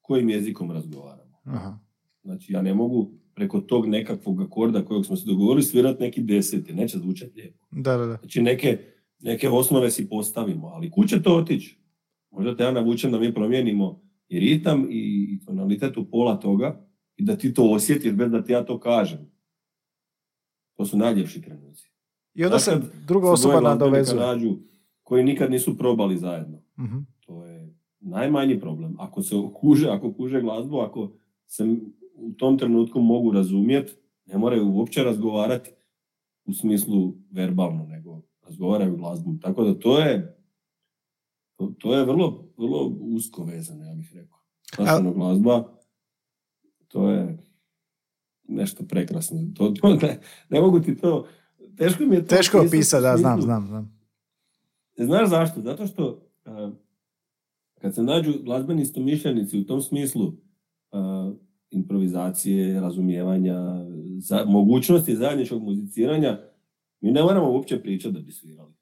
[0.00, 1.36] kojim jezikom razgovaramo.
[1.44, 1.78] Aha.
[2.24, 6.74] Znači ja ne mogu preko tog nekakvog akorda kojeg smo se dogovorili svirati neki deseti,
[6.74, 7.66] neće zvučati lijepo.
[7.70, 8.16] Da, da, da.
[8.16, 8.78] Znači neke,
[9.20, 11.78] neke osnove si postavimo, ali kuće to otići.
[12.30, 17.24] Možda te ja navučem da mi promijenimo i ritam i tonalitet u pola toga, i
[17.24, 19.30] da ti to osjetiš bez da ti ja to kažem.
[20.76, 21.90] To su najljepši trenuci.
[22.34, 24.20] I onda se druga osoba nadovezuje.
[24.20, 24.56] Nađu,
[25.02, 26.56] koji nikad nisu probali zajedno.
[26.56, 28.96] uh To je najmanji problem.
[28.98, 31.12] Ako se kuže, ako kuže glazbu, ako
[31.46, 31.64] se
[32.14, 33.92] u tom trenutku mogu razumjeti,
[34.26, 35.70] ne moraju uopće razgovarati
[36.44, 39.40] u smislu verbalno, nego razgovaraju glazbom.
[39.40, 40.36] Tako da to je
[41.78, 44.38] to, je vrlo, vrlo usko vezano, ja bih rekao.
[44.76, 45.76] Znači, glazba
[46.88, 47.38] to je
[48.48, 49.38] nešto prekrasno.
[49.54, 51.26] To, to ne, ne, mogu ti to...
[51.76, 52.36] Teško mi je to...
[52.36, 53.96] Teško opisati, da, znam, znam, znam.
[54.96, 55.60] Znaš zašto?
[55.60, 56.26] Zato što
[57.80, 61.36] kad se nađu glazbeni istomišljenici u tom smislu uh,
[61.70, 63.56] improvizacije, razumijevanja,
[64.18, 66.40] za, mogućnosti zajedničkog muziciranja,
[67.00, 68.72] mi ne moramo uopće pričati da bi svirali.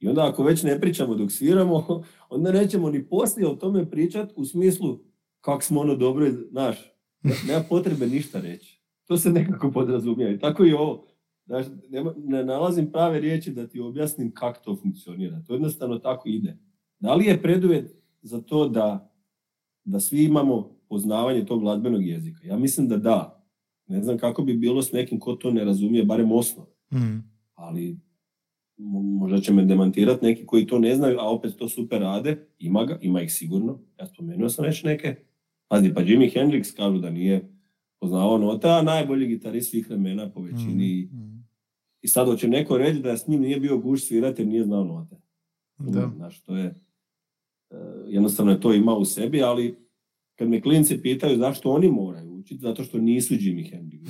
[0.00, 2.02] I onda ako već ne pričamo dok sviramo,
[2.34, 4.98] onda nećemo ni poslije o tome pričati u smislu
[5.40, 6.91] kako smo ono dobro, znaš,
[7.22, 8.82] nema potrebe ništa reći.
[9.06, 10.34] To se nekako podrazumije.
[10.34, 11.06] I tako i ovo.
[11.46, 11.66] Znaš,
[12.16, 15.42] ne nalazim prave riječi da ti objasnim kako to funkcionira.
[15.46, 16.58] To jednostavno tako ide.
[16.98, 19.12] Da li je preduvjet za to da,
[19.84, 22.46] da svi imamo poznavanje tog glazbenog jezika?
[22.46, 23.46] Ja mislim da da.
[23.86, 26.70] Ne znam kako bi bilo s nekim ko to ne razumije, barem osnove.
[26.92, 27.32] Mm.
[27.54, 27.96] Ali
[29.20, 32.46] možda će me demantirati neki koji to ne znaju, a opet to super rade.
[32.58, 33.78] Ima ga, ima ih sigurno.
[33.98, 35.16] Ja spomenuo sam već neke.
[35.72, 37.48] Pazi, pa Jimi Hendrix kažu da nije
[38.00, 41.08] poznavao note, a najbolji gitarist svih vremena po većini.
[41.12, 41.48] Mm, mm.
[42.00, 44.84] I sad hoće neko reći da s njim nije bio guš svirati jer nije znao
[44.84, 45.16] note.
[45.78, 46.10] Da.
[46.16, 46.74] Znaš, to je,
[47.70, 49.76] uh, jednostavno je to imao u sebi, ali
[50.34, 54.08] kad me klinci pitaju zašto oni moraju učiti, zato što nisu Jimi Hendrix.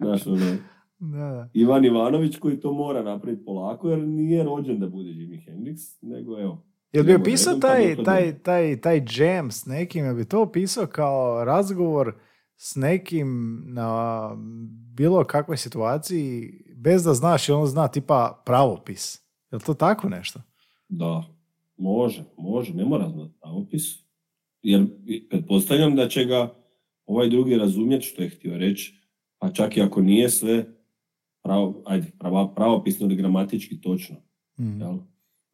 [0.00, 0.56] Znaš, ono,
[0.98, 1.50] da.
[1.52, 6.40] Ivan Ivanović koji to mora napraviti polako jer nije rođen da bude Jimi Hendrix, nego
[6.40, 10.86] evo, Jel bi opisao taj, taj, taj, taj jam s nekim, jel bi to opisao
[10.86, 12.14] kao razgovor
[12.56, 14.30] s nekim na
[14.94, 19.22] bilo kakvoj situaciji bez da znaš i on zna tipa pravopis?
[19.52, 20.40] Je to tako nešto?
[20.88, 21.24] Da,
[21.76, 23.82] može, može, ne mora znati pravopis.
[24.62, 24.86] Jer
[25.30, 26.54] pretpostavljam da će ga
[27.06, 28.94] ovaj drugi razumjeti što je htio reći,
[29.38, 30.64] pa čak i ako nije sve
[31.42, 32.12] pravo, ajde,
[32.54, 34.16] pravopisno ili gramatički točno.
[34.58, 34.80] Mm.
[34.80, 34.98] Jel?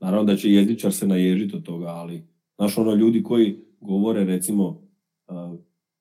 [0.00, 2.22] Naravno da će jezičar se naježiti od toga, ali
[2.56, 5.58] znaš ono ljudi koji govore recimo uh,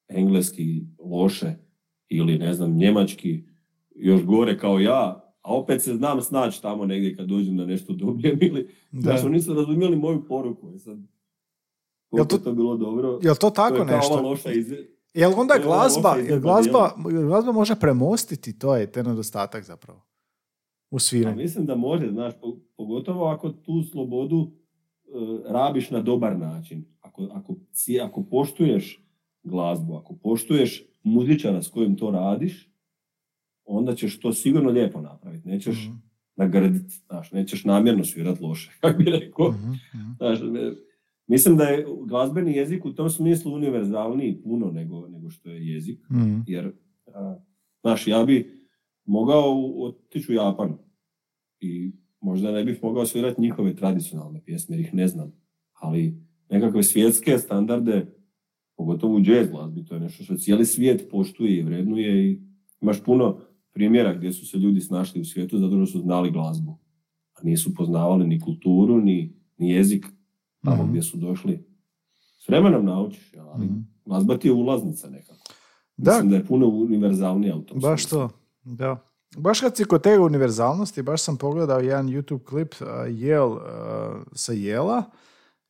[0.07, 1.53] engleski loše
[2.09, 3.43] ili ne znam njemački
[3.95, 7.93] još gore kao ja, a opet se znam snaći tamo negdje kad dođem da nešto
[7.93, 9.01] dobijem ili da.
[9.01, 10.71] znaš, oni su razumjeli moju poruku.
[10.75, 10.97] I sad,
[12.11, 13.19] jel to, to bilo dobro.
[13.23, 14.21] Jel to tako to je nešto?
[14.21, 14.73] Loša iz...
[15.13, 16.91] Jel onda glazba, glazba,
[17.27, 20.08] glazba može premostiti to je te nedostatak zapravo?
[20.91, 21.37] U sviranju.
[21.37, 22.33] mislim da može, znaš,
[22.77, 26.85] pogotovo ako tu slobodu uh, rabiš na dobar način.
[27.01, 27.55] Ako, ako,
[28.03, 29.05] ako poštuješ
[29.43, 32.69] glazbu, ako poštuješ muzičara s kojim to radiš,
[33.65, 35.47] onda ćeš to sigurno lijepo napraviti.
[35.47, 36.01] Nećeš mm-hmm.
[36.35, 39.51] nagraditi, znaš, nećeš namjerno svirati loše, kako bi rekao.
[39.51, 40.15] Mm-hmm.
[40.17, 40.39] Znaš,
[41.27, 46.09] mislim da je glazbeni jezik u tom smislu univerzalniji puno nego, nego što je jezik,
[46.09, 46.71] mm jer,
[47.81, 48.58] znaš, ja bi
[49.09, 50.77] mogao otići u Japan
[51.59, 51.91] i
[52.21, 55.31] možda ne bih mogao svirati njihove tradicionalne pjesme jer ih ne znam,
[55.73, 56.17] ali
[56.49, 58.05] nekakve svjetske standarde,
[58.77, 62.41] pogotovo u jazz glazbi, to je nešto što cijeli svijet poštuje i vrednuje i
[62.81, 63.39] imaš puno
[63.73, 66.77] primjera gdje su se ljudi snašli u svijetu zato što su znali glazbu,
[67.33, 70.05] a nisu poznavali ni kulturu, ni, ni jezik
[70.63, 71.65] tamo mm gdje su došli.
[72.37, 75.53] S vremenom naučiš, ali mm glazba ti je ulaznica nekako.
[75.97, 76.11] Da.
[76.11, 78.29] Mislim da je puno univerzalnija u tom Baš to.
[78.69, 78.97] Da.
[79.37, 84.21] Baš kad si kod te univerzalnosti, baš sam pogledao jedan YouTube klip uh, Yale, uh,
[84.33, 85.03] sa Jela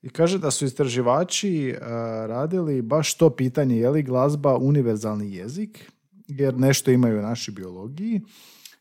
[0.01, 1.87] i kaže da su istraživači uh,
[2.27, 5.91] radili baš to pitanje je li glazba univerzalni jezik,
[6.27, 8.21] jer nešto imaju u našoj biologiji.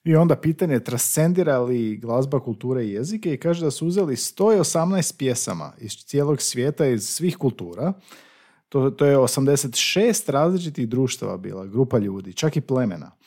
[0.04, 5.16] I onda pitanje transcendira li glazba kulture i jezike i kaže da su uzeli 118
[5.18, 7.92] pjesama iz cijelog svijeta, iz svih kultura.
[8.68, 13.17] To, to je 86 različitih društava bila, grupa ljudi, čak i plemena.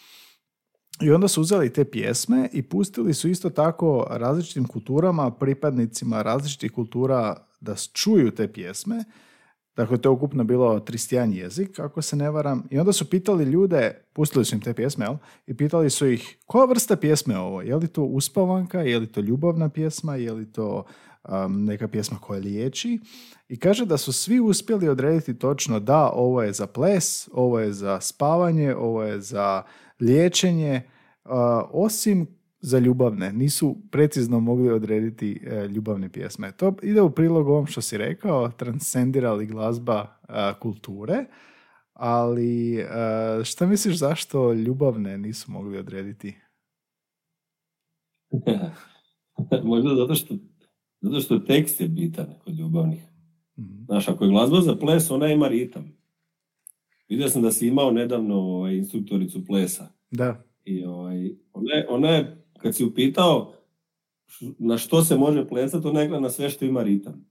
[1.04, 6.72] I onda su uzeli te pjesme i pustili su isto tako različitim kulturama, pripadnicima različitih
[6.72, 9.04] kultura da čuju te pjesme.
[9.76, 12.64] Dakle, to je ukupno bilo 31 jezik, ako se ne varam.
[12.70, 15.16] I onda su pitali ljude, pustili su im te pjesme, jel?
[15.48, 17.62] I pitali su ih, koja vrsta pjesme je ovo?
[17.62, 20.84] Je li to uspavanka, je li to ljubavna pjesma, je li to
[21.30, 23.00] um, neka pjesma koja liječi?
[23.50, 27.74] I kaže da su svi uspjeli odrediti točno da, ovo je za ples, ovo je
[27.74, 29.64] za spavanje, ovo je za
[30.02, 30.82] liječenje,
[31.72, 32.28] osim
[32.60, 33.34] za ljubavne.
[33.34, 36.52] Nisu precizno mogli odrediti e, ljubavne pjesme.
[36.52, 40.08] To ide u prilog ovom što si rekao, transcendirali glazba
[40.60, 41.26] kulture,
[41.94, 42.86] ali
[43.44, 46.36] šta misliš zašto ljubavne nisu mogli odrediti?
[49.64, 50.36] Možda zato što,
[51.02, 53.04] zato što tekst je bitan kod ljubavnih.
[53.58, 56.01] mm Znaš, ako je glazba za ples, ona ima ritam.
[57.12, 59.92] Vidio sam da si imao nedavno ovaj, instruktoricu plesa.
[60.12, 60.44] Da.
[60.66, 63.54] I ovaj, ona, je, ona je, kad si upitao
[64.60, 67.26] na što se može plesati, ona je na sve što ima ritam.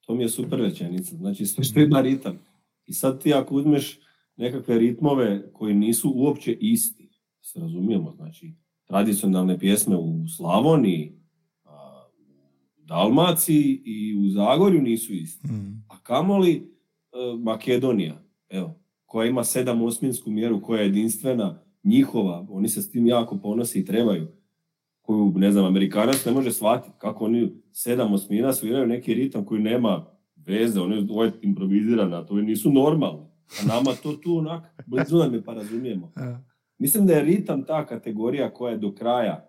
[0.00, 1.16] To mi je super rečenica.
[1.16, 2.38] Znači sve što ima ritam.
[2.86, 4.00] I sad ti ako uzmeš
[4.36, 7.10] nekakve ritmove koji nisu uopće isti,
[7.42, 11.12] se razumijemo, znači tradicionalne pjesme u Slavoniji,
[12.76, 15.46] u Dalmaciji i u Zagorju nisu isti.
[15.46, 15.84] Mm.
[15.88, 16.77] A kamoli
[17.38, 23.06] Makedonija, evo, koja ima sedam osminsku mjeru, koja je jedinstvena, njihova, oni se s tim
[23.06, 24.28] jako ponose i trebaju.
[25.02, 29.62] Koju, ne znam, Amerikanac ne može shvatiti kako oni sedam osmina sviraju neki ritam koji
[29.62, 30.06] nema
[30.36, 33.26] veze, oni ovo je improvizirana, to nisu normalni.
[33.62, 36.12] A nama to tu onak, blizu nam je pa razumijemo.
[36.78, 39.48] Mislim da je ritam ta kategorija koja je do kraja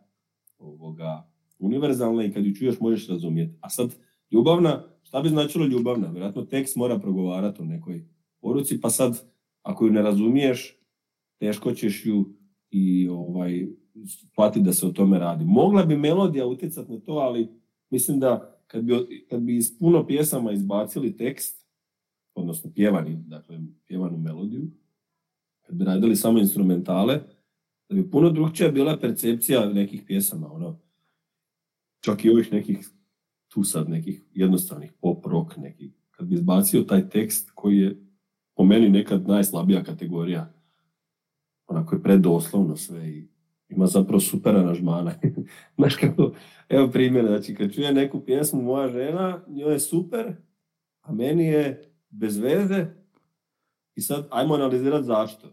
[0.57, 1.29] ovoga,
[1.59, 3.57] univerzalna i kad ju čuješ možeš razumjeti.
[3.61, 3.95] A sad,
[4.31, 6.07] ljubavna, šta bi značilo ljubavna?
[6.11, 8.05] Vjerojatno tekst mora progovarati o nekoj
[8.41, 9.23] poruci, pa sad,
[9.61, 10.77] ako ju ne razumiješ,
[11.39, 12.25] teško ćeš ju
[12.71, 13.67] i ovaj,
[14.07, 15.45] shvatiti da se o tome radi.
[15.45, 17.49] Mogla bi melodija utjecati na to, ali
[17.89, 21.65] mislim da kad bi, kad bi iz puno pjesama izbacili tekst,
[22.35, 24.67] odnosno pjevani, dakle pjevanu melodiju,
[25.61, 27.19] kad bi radili samo instrumentale,
[27.89, 30.79] da bi puno drugčija bila percepcija nekih pjesama, ono,
[31.99, 32.89] čak i ovih nekih,
[33.49, 37.97] tu sad nekih jednostavnih pop rock nekih, kad bi izbacio taj tekst koji je
[38.55, 40.53] po meni nekad najslabija kategorija,
[41.67, 43.27] onako je predoslovno sve i
[43.69, 45.13] ima zapravo super aranžmana.
[45.77, 46.33] Znaš kako,
[46.69, 50.33] evo primjer, znači kad čuje neku pjesmu moja žena, njoj je super,
[51.01, 52.85] a meni je bez veze
[53.95, 55.47] i sad ajmo analizirati zašto.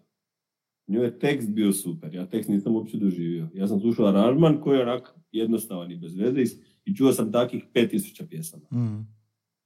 [0.88, 3.48] Njoj je tekst bio super, ja tekst nisam uopće doživio.
[3.54, 7.32] Ja sam slušao aranžman koji je onak jednostavan i bez veze i- i čuo sam
[7.32, 8.66] takih 5000 pjesama.
[8.72, 9.06] Mm.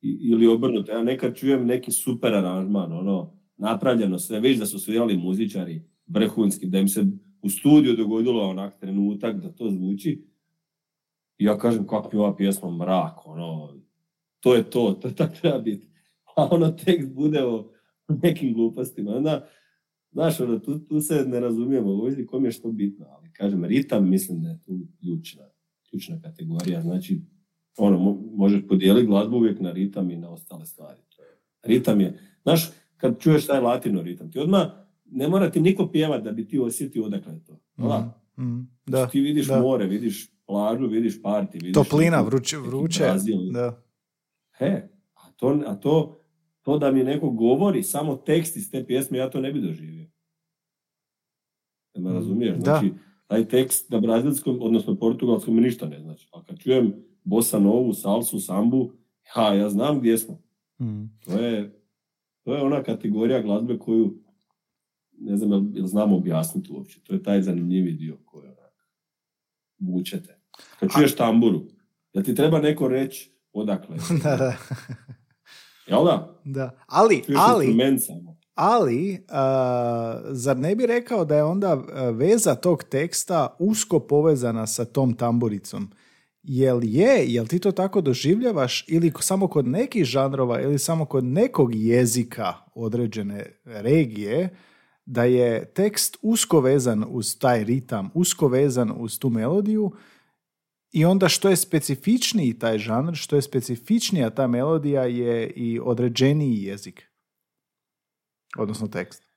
[0.03, 4.79] I, ili obrnuto, ja nekad čujem neki super aranžman, ono, napravljeno sve, vidiš da su
[4.79, 7.07] svirali muzičari vrhunski, da im se
[7.43, 10.25] u studiju dogodilo onak trenutak da to zvuči.
[11.39, 13.75] I ja kažem, kako je ova pjesma mrak, ono,
[14.41, 15.89] to je to, to tako treba biti.
[16.37, 17.73] A ono tekst bude o
[18.23, 19.11] nekim glupostima.
[19.11, 19.49] Onda,
[20.13, 24.11] znaš, ono, tu, tu se ne razumijemo, ovdje kom je što bitno, ali kažem, ritam
[24.11, 25.45] mislim da je tu ključna,
[25.91, 27.21] ključna kategorija, znači,
[27.79, 31.01] ono, mo- možeš podijeliti glazbu uvijek na ritam i na ostale stvari.
[31.63, 34.67] Ritam je, znaš, kad čuješ taj latino ritam, ti odmah
[35.05, 37.61] ne mora ti niko pjevat da bi ti osjetio odakle je to.
[37.79, 38.45] Mm.
[38.45, 38.69] Mm.
[38.87, 39.07] Da.
[39.07, 39.61] Ti vidiš da.
[39.61, 41.75] more, vidiš plažu, vidiš parti, vidiš...
[41.75, 43.05] Toplina, vruće, vruće.
[43.53, 43.83] Da.
[44.53, 46.21] He, a to, a to,
[46.63, 50.07] to da mi neko govori samo tekst iz te pjesme, ja to ne bi doživio.
[51.95, 52.57] Da me Mm, razumiješ?
[52.57, 52.83] da.
[53.31, 56.29] Taj tekst na brazilskom, odnosno portugalskom mi ništa ne znači.
[56.33, 58.93] A kad čujem bossa novu, salsu, sambu,
[59.33, 60.43] ha, ja znam gdje smo.
[60.81, 61.05] Mm.
[61.25, 61.83] To je,
[62.45, 64.15] to je ona kategorija glazbe koju
[65.19, 67.01] ne znam jel, jel znamo objasniti uopće.
[67.01, 68.87] To je taj zanimljivi dio koji onak
[69.79, 70.41] vučete.
[70.81, 71.63] Kad čuješ tamburu,
[72.15, 73.97] da ti treba neko reći odakle.
[74.25, 74.57] da, da.
[75.87, 76.41] Jel da?
[76.45, 76.85] da.
[76.87, 78.40] Ali, ali, samo.
[78.55, 84.67] Ali, a, zar ne bi rekao da je onda a, veza tog teksta usko povezana
[84.67, 85.91] sa tom tamburicom?
[86.43, 91.25] Jel je, jel ti to tako doživljavaš ili samo kod nekih žanrova ili samo kod
[91.25, 94.57] nekog jezika određene regije,
[95.07, 99.93] da je tekst usko vezan uz taj ritam, usko vezan uz tu melodiju
[100.93, 106.63] i onda što je specifičniji taj žanr, što je specifičnija ta melodija je i određeniji
[106.63, 107.10] jezik.
[108.59, 109.31] Odnosno tekst.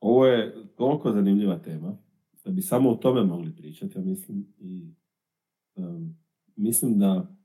[0.00, 1.96] Ovo je toliko zanimljiva tema
[2.44, 4.46] da bi samo o tome mogli pričati, ja mislim.
[4.58, 4.94] I,
[5.76, 6.18] em,
[6.56, 7.36] mislim da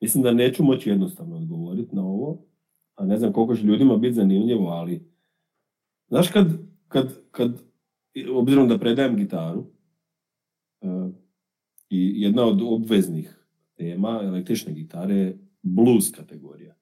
[0.00, 2.44] mislim da neću moći jednostavno odgovoriti na ovo,
[2.94, 5.12] a ne znam koliko će ljudima biti zanimljivo, ali
[6.08, 6.46] znaš kad,
[6.88, 7.62] kad, kad
[8.34, 9.66] obzirom da predajem gitaru
[10.80, 11.14] em,
[11.90, 16.74] i jedna od obveznih tema električne gitare je blues kategorija.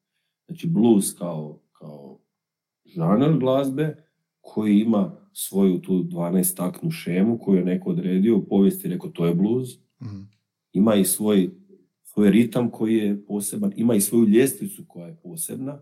[0.46, 2.19] Znači blues kao, kao
[2.94, 4.04] žanr glazbe
[4.40, 9.10] koji ima svoju tu 12 taknu šemu koju je neko odredio u povijesti i rekao
[9.10, 9.68] to je blues.
[10.02, 10.20] Mhm.
[10.72, 11.50] Ima i svoj,
[12.02, 15.80] svoj ritam koji je poseban, ima i svoju ljestvicu koja je posebna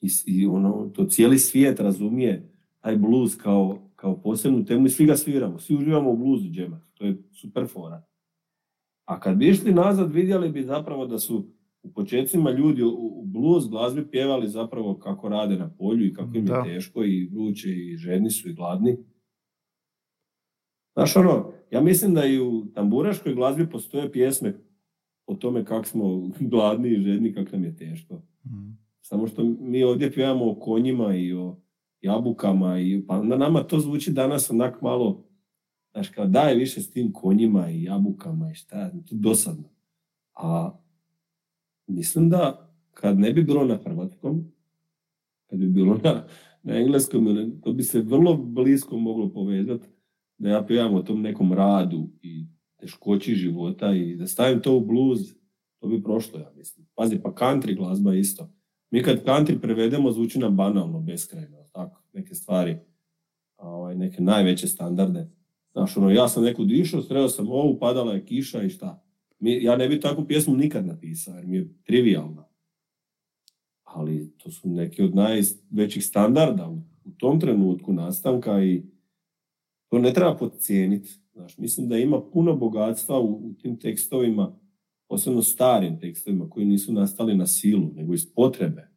[0.00, 5.06] i, i ono, to cijeli svijet razumije taj blues kao, kao posebnu temu i svi
[5.06, 8.02] ga sviramo, svi uživamo u bluesu džema, to je super fora.
[9.04, 11.46] A kad bi išli nazad vidjeli bi zapravo da su
[11.82, 16.46] u početcima ljudi u, blues glazbi pjevali zapravo kako rade na polju i kako im
[16.46, 18.96] je teško i vruće i žedni su i gladni.
[20.94, 24.58] Znaš ono, ja mislim da i u tamburaškoj glazbi postoje pjesme
[25.26, 28.22] o tome kako smo gladni i žedni, kako nam je teško.
[28.46, 28.70] Mhm.
[29.00, 31.56] Samo što mi ovdje pjevamo o konjima i o
[32.00, 35.24] jabukama i pa na nama to zvuči danas onak malo
[35.92, 39.68] znaš kao daj više s tim konjima i jabukama i šta, to dosadno.
[40.34, 40.78] A
[41.86, 44.52] mislim da kad ne bi bilo na hrvatskom,
[45.46, 46.24] kad bi bilo na,
[46.62, 49.88] na engleskom, to bi se vrlo blisko moglo povezati
[50.38, 54.80] da ja pjevam o tom nekom radu i teškoći života i da stavim to u
[54.80, 55.20] blues,
[55.80, 56.86] to bi prošlo, ja mislim.
[56.94, 58.50] Pazi, pa country glazba isto.
[58.90, 62.76] Mi kad country prevedemo, zvuči nam banalno, beskrajno, tako, neke stvari,
[63.56, 65.30] ovaj, neke najveće standarde.
[65.72, 69.04] Znaš, ono, ja sam nekud išao, sreo sam ovu, padala je kiša i šta.
[69.42, 72.48] Mi, ja ne bi takvu pjesmu nikad napisao, jer mi je trivialna.
[73.82, 78.82] Ali to su neki od najvećih standarda u, u tom trenutku nastanka i
[79.88, 81.10] to ne treba podcijeniti.
[81.32, 84.58] Znaš, mislim da ima puno bogatstva u, u tim tekstovima,
[85.08, 88.88] posebno starim tekstovima koji nisu nastali na silu, nego iz potrebe.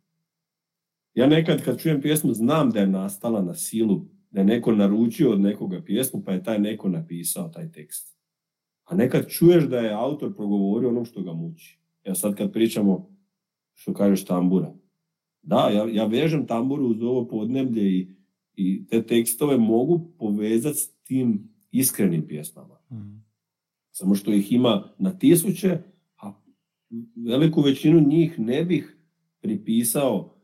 [1.13, 5.31] Ja nekad kad čujem pjesmu znam da je nastala na silu, da je neko naručio
[5.31, 8.14] od nekoga pjesmu pa je taj neko napisao taj tekst.
[8.85, 11.79] A nekad čuješ da je autor progovorio ono što ga muči.
[12.05, 13.09] Ja sad kad pričamo,
[13.73, 14.73] što kažeš tambura.
[15.41, 18.15] Da, ja, ja vežem tamburu uz ovo podneblje i,
[18.55, 22.79] i te tekstove mogu povezati s tim iskrenim pjesmama.
[22.91, 23.15] Mhm.
[23.91, 25.79] Samo što ih ima na tisuće,
[26.17, 26.33] a
[27.15, 28.97] veliku većinu njih ne bih
[29.41, 30.35] pripisao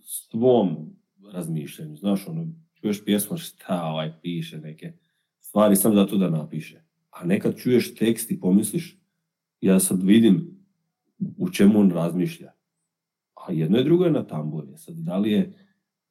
[0.00, 0.96] svom
[1.32, 1.96] razmišljanju.
[1.96, 2.46] Znaš, ono,
[2.80, 4.92] čuješ pjesmu, šta ovaj piše neke
[5.40, 6.83] stvari samo zato da napiše.
[7.14, 8.98] A nekad čuješ tekst i pomisliš,
[9.60, 10.64] ja sad vidim
[11.38, 12.52] u čemu on razmišlja.
[13.34, 14.66] A jedno i drugo je na tamburi.
[14.76, 15.52] Sad, da li je,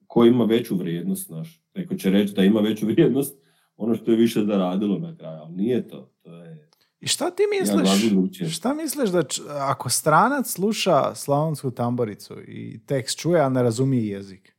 [0.08, 3.38] ko ima veću vrijednost, znaš, neko će reći da ima veću vrijednost
[3.78, 6.12] ono što je više zaradilo na kraju, ali nije to.
[6.22, 8.10] To je I šta ti ja misliš?
[8.12, 8.50] drugčije.
[8.50, 14.08] Šta misliš da č- ako stranac sluša slavonsku tamboricu i tekst čuje, a ne razumije
[14.08, 14.56] jezik?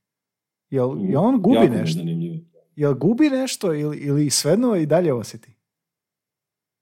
[0.70, 1.98] Jel, jel on gubi Jako je nešto?
[1.98, 2.36] zanimljivo.
[2.76, 5.53] Jel gubi nešto ili, ili svejedno i dalje osjeti?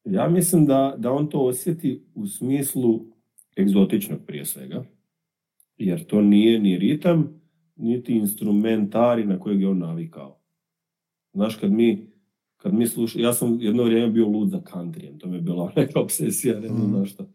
[0.05, 3.01] Ja mislim da, da on to osjeti u smislu
[3.57, 4.85] egzotičnog prije svega,
[5.79, 7.41] jer to nije ni ritam,
[7.77, 10.39] niti instrumentari na kojeg je on navikao.
[11.33, 12.07] Znaš, kad mi,
[12.57, 15.73] kad mi slušamo, ja sam jedno vrijeme bio lud za countryjem, to mi je bila
[15.77, 16.97] neka obsesija, ne znam Mhm.
[16.97, 17.29] zašto.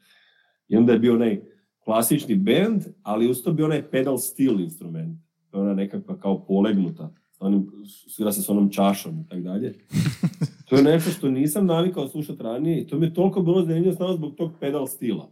[0.68, 1.42] I onda je bio onaj
[1.80, 5.20] klasični band, ali uz to bio onaj pedal steel instrument.
[5.50, 7.72] To je ona nekakva kao polegnuta, onim,
[8.08, 9.74] svira se s onom čašom i tako dalje.
[10.70, 13.96] To je nešto što nisam navikao slušati ranije i to mi je toliko bilo zanimljivo
[13.96, 15.32] samo zbog tog pedal stila.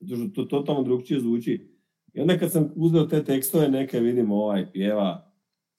[0.00, 1.68] Zato što to totalno drugčije zvuči.
[2.12, 5.32] I onda kad sam uzeo te tekstove, neke vidim ovaj pjeva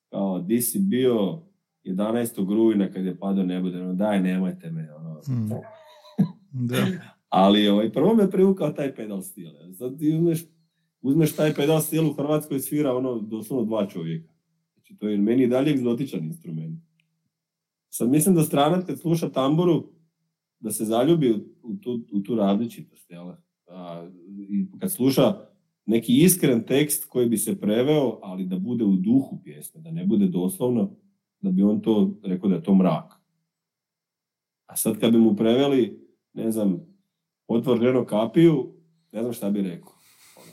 [0.10, 1.42] kao di si bio
[1.84, 2.56] 11.
[2.56, 4.94] rujna kad je padao nebo, da daj nemojte me.
[4.94, 5.22] Ono.
[5.28, 5.52] Mm.
[6.58, 6.86] Da.
[7.30, 9.50] Ali ovaj, prvo me privukao taj pedal stil.
[9.78, 10.46] Sad ti uzmeš,
[11.02, 14.34] uzmeš taj pedal stil u Hrvatskoj svira ono doslovno dva čovjeka.
[14.74, 16.80] Znači to je meni dalje egzotičan instrument.
[17.98, 19.90] Sad mislim da stranac kad sluša tamburu
[20.60, 21.32] da se zaljubi
[21.64, 23.12] u, tu, u tu različitost.
[23.12, 23.32] Jel?
[23.68, 24.10] A,
[24.50, 25.48] I kad sluša
[25.86, 30.06] neki iskren tekst koji bi se preveo, ali da bude u duhu pjesme, da ne
[30.06, 30.96] bude doslovno,
[31.42, 33.14] da bi on to rekao da je to mrak.
[34.66, 36.80] A sad kad bi mu preveli, ne znam,
[37.48, 38.74] otvor ženo kapiju,
[39.12, 39.94] ne znam šta bi rekao.
[40.36, 40.52] Ono,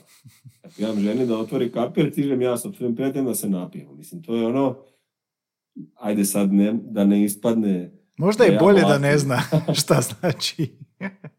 [0.75, 3.93] pitam ženi da otvori kapiju, stižem ja sa svojim prijateljem da se napijemo.
[3.93, 4.75] Mislim, to je ono,
[5.95, 9.39] ajde sad ne, da ne ispadne Možda je Ja bolje da ne zna
[9.79, 10.67] šta znači.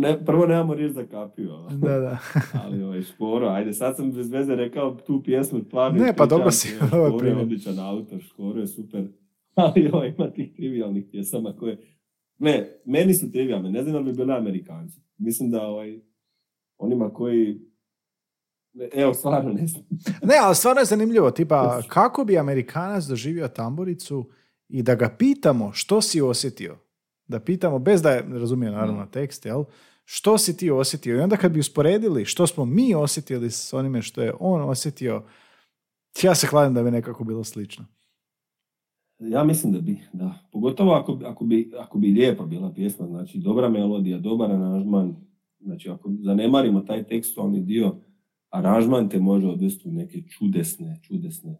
[0.00, 2.18] Ne, prvo nemamo riječ za kapiju, da, da.
[2.64, 6.50] ali ovaj, Škoro, ajde, sad sam bez veze rekao tu pjesmu, stvarno Ne, pa dobro
[6.50, 9.08] si, Škoro je odličan autor, Škoro je super,
[9.54, 11.78] ali ovaj, ima tih trivialnih pjesama koje,
[12.38, 16.00] ne, meni su trivialne, ne znam da bi bile Amerikanci, mislim da ovaj,
[16.78, 17.60] onima koji,
[18.92, 19.84] evo, stvarno ne znam.
[20.22, 24.30] Ne, ali stvarno je zanimljivo, tipa kako bi Amerikanac doživio tamburicu
[24.68, 26.76] i da ga pitamo što si osjetio.
[27.26, 29.64] Da pitamo, bez da je razumio naravno tekst, jel?
[30.04, 31.16] Što si ti osjetio?
[31.16, 35.22] I onda kad bi usporedili što smo mi osjetili s onime što je on osjetio,
[36.22, 37.84] ja se kladim da bi nekako bilo slično.
[39.18, 40.34] Ja mislim da bi, da.
[40.52, 45.16] Pogotovo ako, ako, bi, ako bi lijepa bila pjesma, znači dobra melodija, dobar aranžman,
[45.60, 47.96] znači ako zanemarimo taj tekstualni dio,
[48.50, 51.58] aranžman te može odvesti u neke čudesne, čudesne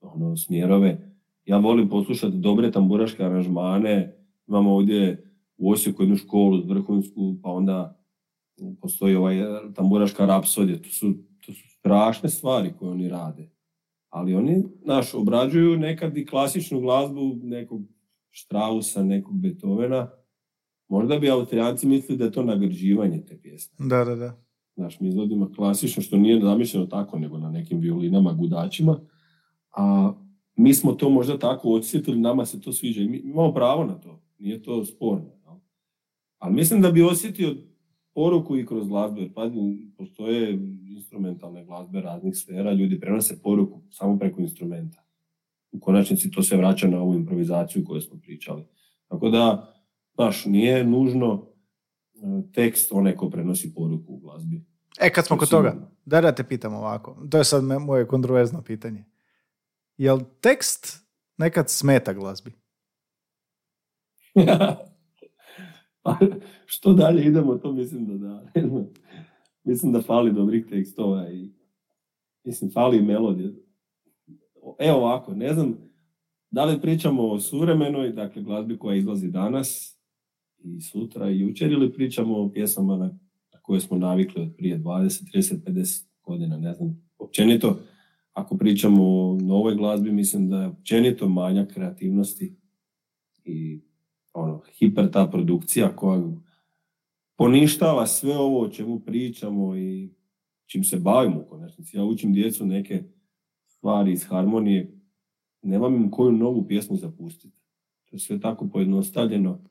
[0.00, 1.12] ono, smjerove.
[1.44, 4.16] Ja volim poslušati dobre tamburaške aranžmane,
[4.46, 8.00] imamo ovdje u Osijeku jednu školu vrhunsku, pa onda
[8.80, 9.36] postoji ovaj
[9.74, 11.14] tamburaška rapsodija, to su,
[11.46, 13.50] to su strašne stvari koje oni rade.
[14.08, 17.82] Ali oni, znaš, obrađuju nekad i klasičnu glazbu nekog
[18.32, 20.10] Strausa, nekog Beethovena.
[20.88, 23.88] Možda bi Austrijanci mislili da je to nagrđivanje te pjesme.
[23.88, 24.45] Da, da, da.
[24.76, 29.00] Znaš, mi izvodimo klasično, što nije zamišljeno tako, nego na nekim violinama, gudačima.
[29.76, 30.12] A
[30.56, 33.94] mi smo to možda tako osjetili, nama se to sviđa i mi imamo pravo na
[33.94, 34.20] to.
[34.38, 35.30] Nije to sporno.
[35.44, 35.54] jel?
[36.38, 37.56] Ali mislim da bi osjetio
[38.14, 39.58] poruku i kroz glazbu, jer pazi,
[39.96, 40.58] postoje
[40.96, 45.06] instrumentalne glazbe raznih sfera, ljudi prenose poruku samo preko instrumenta.
[45.72, 48.64] U konačnici to se vraća na ovu improvizaciju koju smo pričali.
[49.08, 49.74] Tako da,
[50.14, 51.46] znaš, nije nužno
[52.54, 54.64] tekst onaj ko prenosi poruku u glazbi.
[55.00, 58.62] E, kad smo kod toga, da da te pitam ovako, to je sad moje kontroverzno
[58.62, 59.04] pitanje.
[59.96, 61.06] Jel tekst
[61.36, 62.52] nekad smeta glazbi?
[66.02, 66.16] Pa,
[66.66, 68.46] što dalje idemo, to mislim da da.
[69.64, 71.52] Mislim da fali dobrih tekstova i
[72.44, 73.54] mislim, fali melodije.
[74.78, 75.78] Evo ovako, ne znam,
[76.50, 79.95] da li pričamo o suvremenoj, dakle, glazbi koja izlazi danas
[80.66, 83.18] i sutra i jučer ili pričamo o pjesama na,
[83.62, 87.02] koje smo navikli od prije 20, 30, 50 godina, ne znam.
[87.18, 87.78] Općenito,
[88.32, 92.56] ako pričamo o novoj glazbi, mislim da je općenito manjak kreativnosti
[93.44, 93.80] i
[94.32, 96.22] ono, hiper ta produkcija koja
[97.36, 100.10] poništava sve ovo o čemu pričamo i
[100.66, 101.96] čim se bavimo u konačnici.
[101.96, 103.04] Ja učim djecu neke
[103.66, 104.92] stvari iz harmonije,
[105.62, 107.60] nemam im koju novu pjesmu zapustiti.
[108.04, 109.64] To je sve tako pojednostavljeno.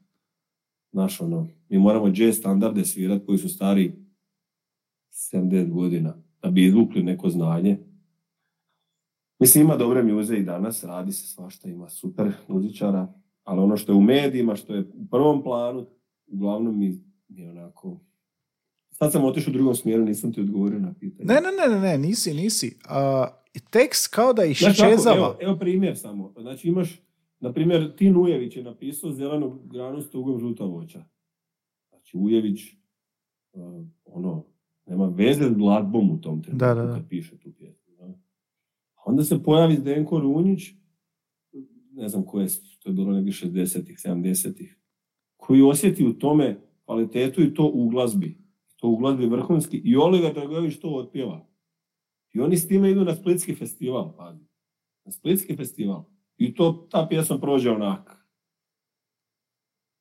[0.95, 3.93] Znaš, ono, mi moramo jazz standarde svirati koji su stari
[5.33, 7.77] 70 godina, da bi izvukli neko znanje.
[9.39, 13.91] Mislim, ima dobre muze i danas, radi se svašta, ima super muzičara, ali ono što
[13.91, 15.85] je u medijima, što je u prvom planu,
[16.27, 17.99] uglavnom mi je onako...
[18.91, 21.27] Sad sam otišao u drugom smjeru, nisam ti odgovorio na pitanje.
[21.27, 22.77] Ne, ne, ne, ne, ne, nisi, nisi.
[22.89, 23.27] A,
[23.69, 25.17] tekst kao da iščezava.
[25.17, 26.33] evo, evo primjer samo.
[26.37, 27.04] Znači imaš,
[27.39, 31.05] na primjer, Tin Ujević je napisao zelenu granu s tugom žuta voća.
[31.89, 32.61] Znači Ujević,
[33.53, 34.45] uh, ono,
[34.85, 37.03] nema veze s glazbom u tom trenutku Da, da, da.
[37.09, 37.93] piše tu pjesmu.
[37.97, 38.05] da.
[38.95, 40.69] A Onda se pojavi Zdenko Runjić,
[41.91, 42.47] ne znam koje,
[42.79, 44.79] to je bilo negdje 60-ih, 70-ih,
[45.37, 48.37] koji osjeti u tome kvalitetu i to u glazbi.
[48.75, 49.77] To u glazbi vrhunski.
[49.77, 51.47] I Oliver Dragović to otpjeva.
[52.33, 54.45] I oni s time idu na Splitski festival, pazi.
[55.05, 56.03] Na Splitski festival.
[56.37, 58.25] I to, ta pjesma prođe onak.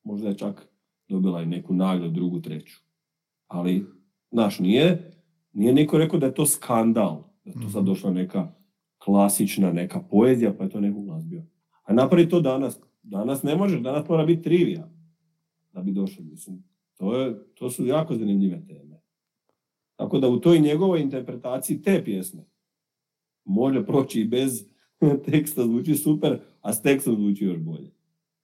[0.02, 0.68] Možda je čak
[1.08, 2.76] dobila i neku nagradu, drugu, treću.
[3.46, 3.86] Ali,
[4.30, 5.10] znaš, nije,
[5.52, 7.24] nije niko rekao da je to skandal.
[7.44, 7.86] Da je to sad Mhm.
[7.86, 8.52] došla neka
[8.98, 11.42] klasična, neka poezija, pa je to neko glazbio.
[11.82, 12.78] A napravi to danas.
[13.02, 14.90] Danas ne možeš, danas mora biti trivija
[15.72, 16.24] da bi došao.
[16.24, 16.64] Mislim,
[16.98, 19.00] to, je, to su jako zanimljive teme.
[19.96, 22.44] Tako da u toj njegovoj interpretaciji te pjesme
[23.44, 24.66] može proći i bez
[25.30, 27.90] teksta zvuči super, a s tekstom zvuči još bolje.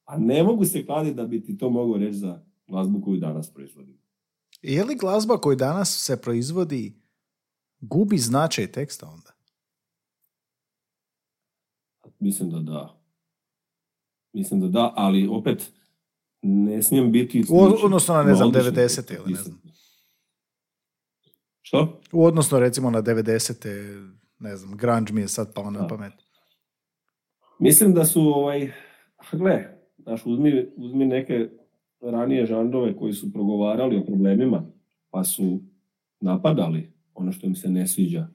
[0.05, 3.51] A ne mogu se kladiti da bi ti to mogao reći za glazbu koju danas
[3.51, 3.99] proizvodimo.
[4.63, 7.01] Je li glazba koju danas se proizvodi
[7.81, 9.33] gubi značaj teksta onda?
[12.19, 13.01] Mislim da da.
[14.33, 15.73] Mislim da da, ali opet
[16.43, 17.45] ne smijem biti...
[17.51, 18.75] U odnosu na, ne znam, odlični 90.
[18.75, 19.61] tekst ili ne znam.
[21.63, 22.01] Što?
[22.13, 24.11] U odnosno recimo na 90.
[24.39, 25.87] ne znam, grunge mi je sad pao na Da.
[25.87, 26.13] pamet.
[27.61, 28.71] Mislim da su, ovaj,
[29.33, 31.49] gle, znaš, uzmi, uzmi neke
[32.01, 34.67] ranije žanrove koji su progovarali o problemima,
[35.11, 35.61] pa su
[36.21, 38.29] napadali ono što im se ne sviđa.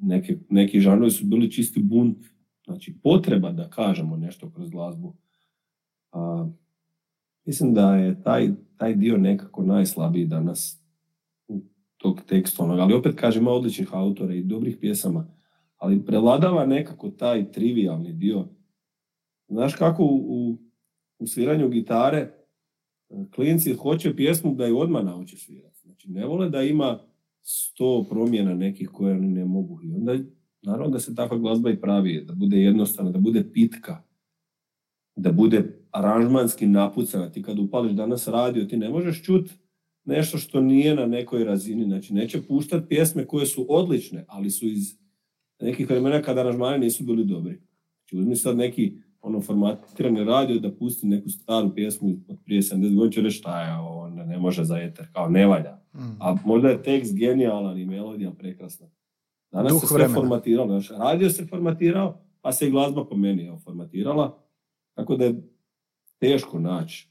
[0.00, 2.18] Neke, neki žanrovi su bili čisti bunt,
[2.64, 5.16] znači potreba da kažemo nešto kroz glazbu.
[6.12, 6.48] A,
[7.44, 10.82] mislim da je taj, taj dio nekako najslabiji danas
[11.48, 11.60] u
[11.96, 15.39] tog tekstualnog, ali opet kažem, ima odličnih autora i dobrih pjesama,
[15.80, 18.48] ali prevladava nekako taj trivialni dio.
[19.48, 20.56] Znaš kako u,
[21.18, 22.32] u, sviranju gitare e,
[23.34, 25.80] klinci hoće pjesmu da ju odmah nauče svirati.
[25.82, 26.98] Znači ne vole da ima
[27.42, 29.80] sto promjena nekih koje oni ne mogu.
[29.82, 30.16] I onda
[30.62, 34.02] naravno da se takva glazba i pravi, da bude jednostavna, da bude pitka,
[35.16, 37.32] da bude aranžmanski napucana.
[37.32, 39.50] Ti kad upališ danas radio, ti ne možeš čut
[40.04, 41.84] nešto što nije na nekoj razini.
[41.84, 45.00] Znači neće puštati pjesme koje su odlične, ali su iz
[45.60, 47.60] nekih vremena kada aranžmani nisu bili dobri.
[47.98, 52.94] Znači uzmi sad neki ono formatirani radio da pusti neku staru pjesmu od prije 70
[52.96, 55.78] godina će reći šta je ovo, ne, ne može za eter, kao ne valja.
[55.94, 55.98] Mm.
[56.20, 58.86] A možda je tekst genijalan i melodija prekrasna.
[59.52, 60.14] Danas Duh se sve vremena.
[60.14, 60.68] formatiralo.
[60.68, 64.38] Znaš, radio se formatirao, pa se i glazba po meni evo, formatirala.
[64.94, 65.42] Tako da je
[66.18, 67.08] teško naći,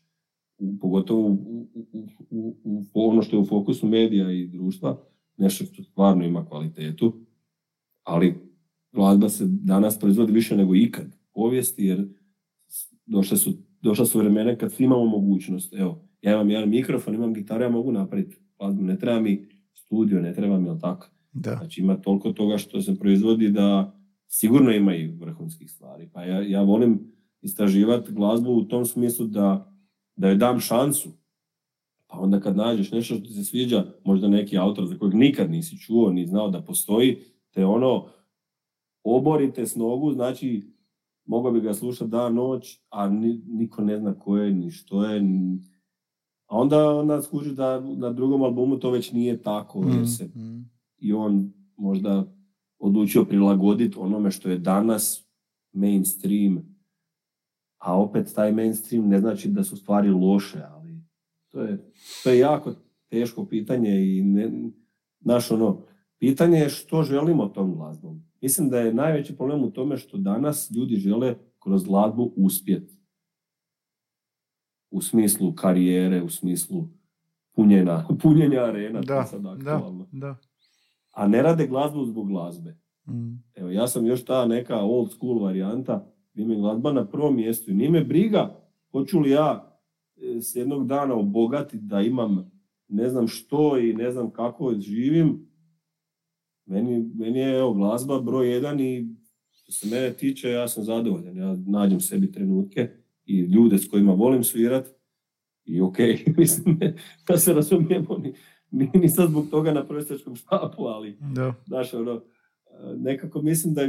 [0.57, 1.33] u- pogotovo u,
[1.73, 1.87] u,
[2.29, 4.97] u, u, u ono što je u fokusu medija i društva,
[5.37, 7.13] nešto što stvarno ima kvalitetu,
[8.09, 8.35] ali
[8.91, 12.07] glazba se danas proizvodi više nego ikad u povijesti, jer
[13.05, 15.73] došle su, došla su vremena kad svi imamo mogućnost.
[15.73, 20.21] Evo, ja imam jedan mikrofon, imam gitaru, ja mogu napraviti glazbu, ne treba mi studio,
[20.21, 21.07] ne treba mi, jel tako?
[21.33, 21.55] Da.
[21.55, 23.95] Znači ima toliko toga što se proizvodi da
[24.27, 26.09] sigurno ima i vrhunskih stvari.
[26.13, 26.99] Pa ja, ja volim
[27.41, 29.73] istraživati glazbu u tom smislu da,
[30.15, 31.09] da joj dam šansu.
[32.07, 35.51] Pa onda kad nađeš nešto što ti se sviđa, možda neki autor za kojeg nikad
[35.51, 37.17] nisi čuo, ni znao da postoji,
[37.49, 38.05] te ono
[39.03, 40.73] oborite s nogu, znači
[41.25, 45.03] mogao bi ga slušati dan, noć, a ni, niko ne zna ko je, ni što
[45.05, 45.59] je, ni-
[46.47, 50.69] A onda, onda skužiš da na drugom albumu to već nije tako, jer se Mm.
[50.97, 52.33] i on možda
[52.79, 55.27] odlučio prilagoditi onome što je danas
[55.73, 56.77] mainstream,
[57.77, 61.01] a opet taj mainstream ne znači da su stvari loše, ali
[61.51, 61.91] to je,
[62.23, 62.73] to je jako
[63.09, 64.51] teško pitanje i ne,
[65.19, 65.81] naš ono,
[66.19, 68.23] pitanje je što želimo tom glazbom.
[68.41, 72.99] Mislim da je najveći problem u tome što danas ljudi žele kroz glazbu uspjeti.
[74.91, 76.87] U smislu karijere, u smislu
[77.55, 79.55] punjena, punjenja arena, Da, sad da,
[80.11, 80.35] da.
[81.13, 82.77] A ne rade glazbu zbog glazbe.
[83.07, 83.43] Mm.
[83.55, 87.35] Evo, ja sam još ta neka old school varijanta gdje mi je glazba na prvom
[87.35, 88.55] mjestu i nije me briga
[88.91, 89.79] hoću li ja
[90.17, 92.51] e, s jednog dana obogati da imam
[92.87, 95.48] ne znam što i ne znam kako živim.
[96.69, 99.07] Meni, meni je evo, glazba broj jedan i
[99.51, 101.37] što se mene tiče ja sam zadovoljan.
[101.37, 102.89] Ja nađem sebi trenutke
[103.25, 104.87] i ljude s kojima volim svirat
[105.65, 105.97] i ok,
[106.37, 106.79] mislim
[107.27, 108.33] da se razumijemo ni,
[108.71, 111.53] ni, ni sad zbog toga na prosječkom štapu, ali Da.
[111.67, 112.21] Znaš, ono,
[112.97, 113.87] nekako mislim da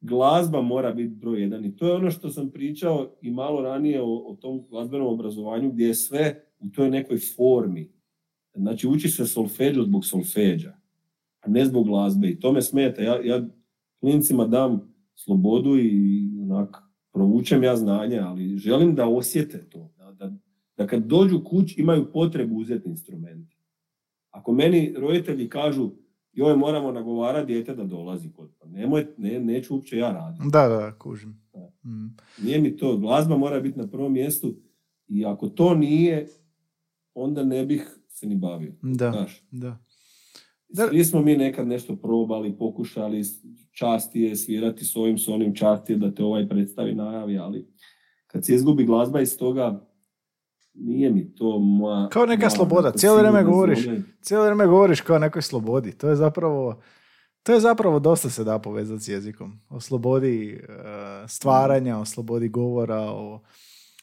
[0.00, 4.02] glazba mora biti broj jedan i to je ono što sam pričao i malo ranije
[4.02, 7.92] o, o tom glazbenom obrazovanju gdje je sve u toj nekoj formi.
[8.54, 10.79] Znači uči se solfeđo zbog solfeđa,
[11.40, 13.02] a ne zbog glazbe i to me smeta.
[13.02, 13.46] Ja, ja
[14.00, 16.76] klincima dam slobodu i onak,
[17.12, 19.92] provučem ja znanje, ali želim da osjete to.
[19.98, 20.32] Da, da,
[20.76, 23.56] da kad dođu kući imaju potrebu uzeti instrumente.
[24.30, 25.90] Ako meni roditelji kažu
[26.32, 30.44] joj moramo nagovarati dijete da dolazi kod pa nemoj, ne, neću uopće ja raditi.
[30.52, 31.42] Da, da, kužim.
[31.84, 32.16] Mm.
[32.42, 34.54] Nije mi to, glazba mora biti na prvom mjestu
[35.08, 36.26] i ako to nije,
[37.14, 38.72] onda ne bih se ni bavio.
[38.82, 39.78] Da, Znaš, da.
[40.74, 43.22] Svi smo mi nekad nešto probali, pokušali,
[43.72, 47.68] časti je svirati s ovim, s onim, časti je da te ovaj predstavi najavi, ali
[48.26, 49.86] kad se izgubi glazba iz toga,
[50.74, 52.08] nije mi to moja...
[52.08, 53.78] Kao neka moja sloboda, cijelo vrijeme govoriš.
[54.22, 55.98] Cijelo vrijeme govoriš kao nekoj slobodi.
[55.98, 56.82] To je zapravo,
[57.42, 59.60] to je zapravo dosta se da povezati s jezikom.
[59.68, 60.68] O slobodi e,
[61.28, 63.40] stvaranja, o slobodi govora, o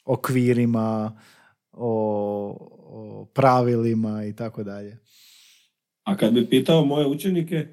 [0.05, 1.19] okvirima,
[1.71, 2.57] o,
[2.89, 4.97] o pravilima i tako dalje.
[6.07, 7.67] A kad bi pitao moje učenike,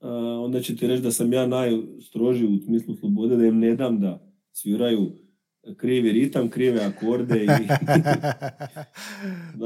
[0.00, 0.08] a,
[0.44, 4.00] onda će ti reći da sam ja najstrožiji u smislu slobode, da im ne dam
[4.00, 5.12] da sviraju
[5.76, 7.46] krivi ritam, krive akorde i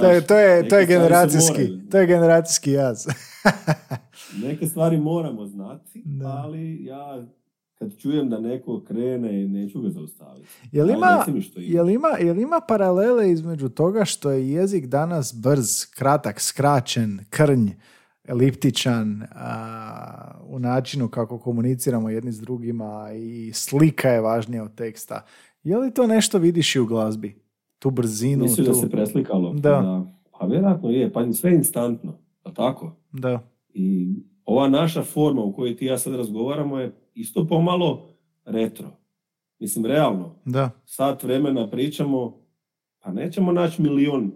[0.00, 3.06] to je, to je, to generacijski, to je generacijski jaz.
[4.44, 6.26] neke stvari moramo znati, Da.
[6.26, 7.26] ali ja
[7.78, 10.48] kad čujem da neko krene, neću ga zaustaviti.
[10.72, 11.24] Jel ima.
[11.56, 17.68] jel, ima, jel ima paralele između toga što je jezik danas brz, kratak, skraćen, krnj,
[18.24, 25.24] eliptičan a, u načinu kako komuniciramo jedni s drugima i slika je važnija od teksta.
[25.62, 27.42] Je li to nešto vidiš i u glazbi?
[27.78, 28.78] Tu brzinu, Misliš da tu...
[28.78, 29.52] se preslikalo?
[29.52, 30.06] Da.
[30.38, 32.96] Pa vjerojatno je, pa sve instantno, a tako?
[33.12, 33.40] Da.
[33.74, 34.14] I
[34.44, 38.08] ova naša forma u kojoj ti ja sad razgovaramo je isto pomalo
[38.44, 38.90] retro.
[39.58, 40.70] Mislim, realno, Da.
[40.84, 42.38] sat vremena pričamo,
[43.00, 44.32] pa nećemo naći milion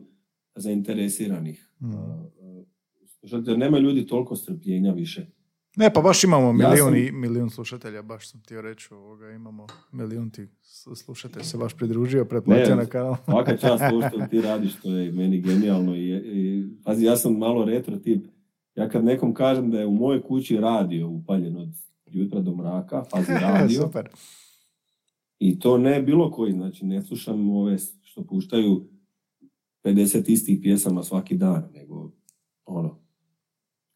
[0.54, 1.72] zainteresiranih.
[1.80, 1.86] Mm.
[3.28, 5.26] Slušajte, nema ljudi toliko strpljenja više.
[5.76, 9.30] Ne, pa baš imamo Ja milijun, sam- i, milijun slušatelja, baš sam htio reći ovoga,
[9.30, 10.48] imamo milijun ti
[11.04, 13.16] slušatelja se baš pridružio, pretplatio na kanal.
[13.24, 15.96] Svaka čast to što ti radiš, to je meni genijalno.
[15.96, 18.26] I, i, pazi, ja sam malo retro tip.
[18.74, 21.68] Ja kad nekom kažem da je u mojoj kući radio upaljen od
[22.06, 24.08] jutra do mraka, pazi radio, Super.
[25.38, 28.88] I to ne bilo koji, znači ne slušam ove što puštaju
[29.84, 32.12] 50 istih pjesama svaki dan, nego
[32.64, 33.05] ono,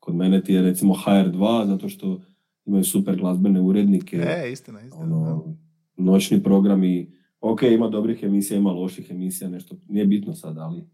[0.00, 2.20] kod mene ti je recimo HR2 zato što
[2.64, 5.02] imaju super glazbene urednike, E, istina, istina.
[5.04, 5.56] ono,
[5.96, 10.84] noćni programi, ok, ima dobrih emisija, ima loših emisija, nešto, nije bitno sad, ali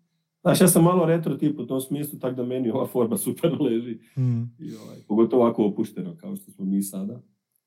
[0.40, 3.60] Znaš, ja sam malo retro tip u tom smislu, tako da meni ova forma super
[3.60, 3.98] leži.
[4.16, 4.42] Mm.
[4.58, 7.20] I, ovaj, pogotovo ovako opušteno kao što smo mi sada.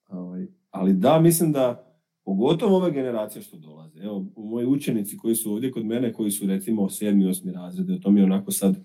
[0.09, 1.85] Ovaj, ali da, mislim da
[2.25, 3.99] pogotovo ove generacije što dolaze.
[3.99, 7.97] Evo, moji učenici koji su ovdje kod mene, koji su recimo sedmi, osmi razred, o
[7.97, 8.75] to mi je onako sad,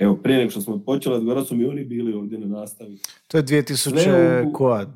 [0.00, 2.98] evo, prije nego što smo počeli razgovarati su mi oni bili ovdje na nastavi.
[3.28, 4.86] To je 2000 Sve u- koja?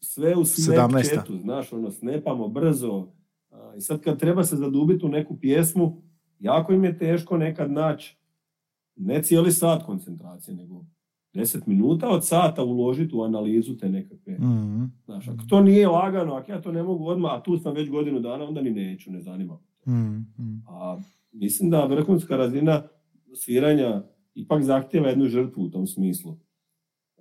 [0.00, 1.14] Sve u snap 17.
[1.14, 3.08] chatu, znaš, ono, snepamo brzo.
[3.50, 6.02] A, I sad kad treba se zadubiti u neku pjesmu,
[6.40, 8.16] jako im je teško nekad naći
[8.96, 10.84] ne cijeli sat koncentracije, nego
[11.34, 14.92] 10 minuta od sata uložiti u analizu te nekakve Mm.
[15.04, 17.90] Znaš, ako to nije lagano, ako ja to ne mogu odmah, a tu sam već
[17.90, 19.58] godinu dana, onda ni neću, ne zanima.
[19.86, 19.94] me.
[19.94, 20.26] Mm.
[20.38, 20.62] Mm.
[20.68, 20.98] A
[21.32, 22.82] mislim da vrhunska razina
[23.34, 24.02] sviranja
[24.34, 26.36] ipak zahtjeva jednu žrtvu u tom smislu.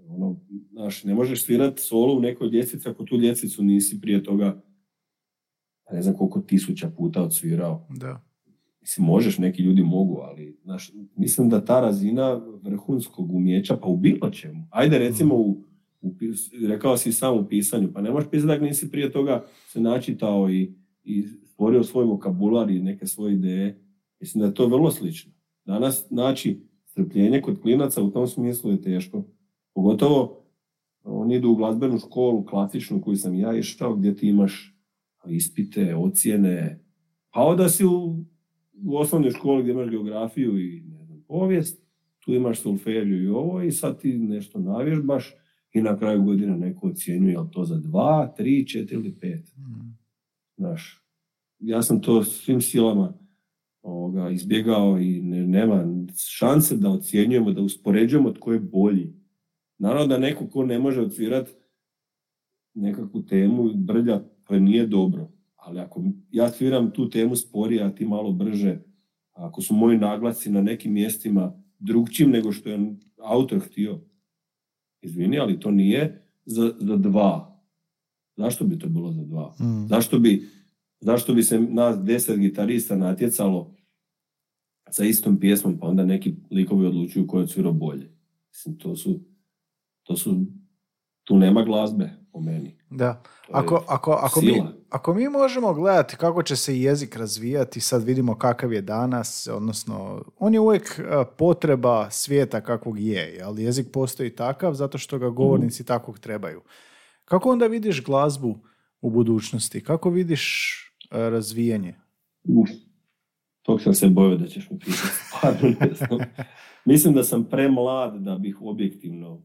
[0.07, 0.39] Ono,
[0.71, 4.63] znaš, ne možeš svirati solo u nekoj ljestvici ako tu ljestvicu nisi prije toga
[5.91, 7.87] ne znam koliko tisuća puta odsvirao.
[7.89, 8.21] Da.
[8.81, 13.97] Mislim, možeš, neki ljudi mogu, ali znaš, mislim da ta razina vrhunskog umjeća, pa u
[13.97, 14.67] bilo čemu.
[14.69, 15.63] Ajde recimo u,
[16.01, 16.13] u
[16.67, 20.49] rekao si sam u pisanju, pa ne možeš pisati da nisi prije toga se načitao
[20.49, 23.81] i, i stvorio svoj vokabular i neke svoje ideje.
[24.19, 25.31] Mislim da je to vrlo slično.
[25.65, 26.61] Danas, znači,
[26.93, 29.23] strpljenje kod klinaca u tom smislu je teško.
[29.73, 30.43] Pogotovo
[31.03, 34.77] oni idu u glazbenu školu, klasičnu koju sam ja išao, gdje ti imaš
[35.27, 36.83] ispite, ocjene,
[37.31, 38.17] pa onda si u,
[38.85, 41.83] u osnovnoj školi gdje imaš geografiju i ne znam, povijest,
[42.19, 45.35] tu imaš solfeđu i ovo i sad ti nešto navježbaš
[45.73, 49.47] i na kraju godine neko ocjenjuje jel to za dva, tri, četiri ili pet.
[50.57, 51.05] Znaš,
[51.59, 53.13] ja sam to svim silama
[53.81, 55.83] ovoga, izbjegao i ne, nema
[56.17, 59.13] šanse da ocjenjujemo, da uspoređujemo tko je bolji.
[59.77, 61.49] Naravno da neko ko ne može odsvirat
[62.73, 65.31] nekakvu temu brlja, to nije dobro.
[65.55, 68.79] Ali ako ja sviram tu temu sporije, a ti malo brže,
[69.33, 73.99] ako su moji naglasci na nekim mjestima drugčijim nego što je autor htio,
[75.01, 77.61] izvini, ali to nije za, za dva.
[78.37, 79.55] Zašto bi to bilo za dva?
[79.59, 79.87] Mm.
[79.87, 80.49] Zašto bi,
[80.99, 83.75] zašto bi se nas deset gitarista natjecalo
[84.93, 88.11] sa istom pjesmom, pa onda neki likovi odlučuju ko je odsvirao bolje.
[88.49, 89.19] Mislim, to su,
[90.03, 90.45] to su,
[91.23, 92.77] tu nema glazbe po meni.
[92.89, 93.23] Da.
[93.51, 98.37] Ako, ako, ako, mi, ako mi možemo gledati kako će se jezik razvijati, sad vidimo
[98.37, 101.03] kakav je danas, odnosno on je uvijek e,
[101.37, 106.61] potreba svijeta kakvog je, ali jezik postoji takav zato što ga govornici takvog trebaju.
[107.25, 108.59] Kako onda vidiš glazbu
[109.01, 109.83] u budućnosti?
[109.83, 110.75] Kako vidiš
[111.11, 111.95] e, razvijanje?
[112.43, 112.69] Uf,
[113.63, 114.97] tog sam se bojao da ćeš mi pitati.
[115.37, 116.19] Stvarno ne znam.
[116.85, 119.41] Mislim da sam premlad da bih objektivno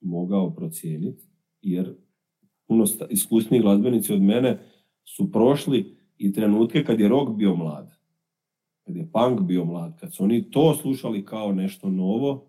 [0.00, 1.22] mogao procijeniti,
[1.62, 1.94] jer
[2.66, 4.58] puno iskusniji glazbenici od mene
[5.04, 7.90] su prošli i trenutke kad je rock bio mlad,
[8.86, 12.44] kad je punk bio mlad, kad su oni to slušali kao nešto novo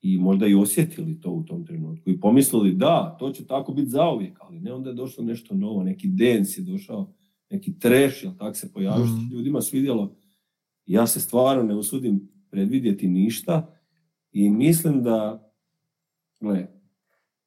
[0.00, 3.90] i možda i osjetili to u tom trenutku i pomislili da, to će tako biti
[3.90, 7.12] zauvijek, ali ne, onda je došlo nešto novo, neki dance je došao,
[7.50, 9.32] neki trash, jel tak se pojavio, što Mhm.
[9.34, 10.16] ljudima svidjelo.
[10.88, 13.74] Ja se stvarno ne usudim predvidjeti ništa
[14.32, 15.50] i mislim da,
[16.40, 16.66] gle,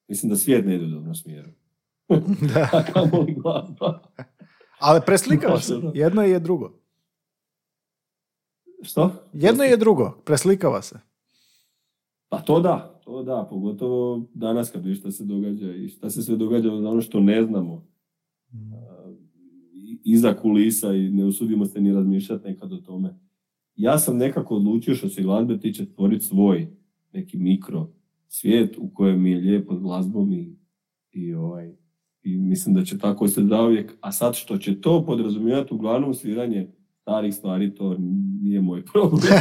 [0.08, 1.50] mislim da svijet ne ide u dobrom smjeru.
[3.80, 4.02] da.
[4.80, 5.76] Ali preslikava se.
[5.76, 5.92] ono.
[5.96, 6.80] Jedno je drugo.
[8.82, 9.12] Što?
[9.34, 10.22] Jedno je drugo.
[10.26, 11.00] Preslikava se.
[12.30, 16.22] Pa to da, to da, pogotovo danas kad vidiš šta se događa i šta se
[16.22, 17.88] sve događa za ono što ne znamo
[18.54, 19.14] a,
[19.74, 23.20] i- iza kulisa i ne usudimo se ni razmišljati nekad o tome.
[23.82, 26.68] Ja sam nekako odlučio što se glazbe tiče stvoriti svoj
[27.14, 27.88] neki mikro
[28.28, 30.56] svijet u kojem mi je lijepo s glazbom i,
[31.12, 31.76] i, ovaj,
[32.24, 33.94] i mislim da će tako se zauvijek.
[34.02, 36.68] A sad što će to podrazumijevati uglavnom sviranje
[37.02, 37.96] starih stvari, to
[38.42, 39.34] nije moj problem.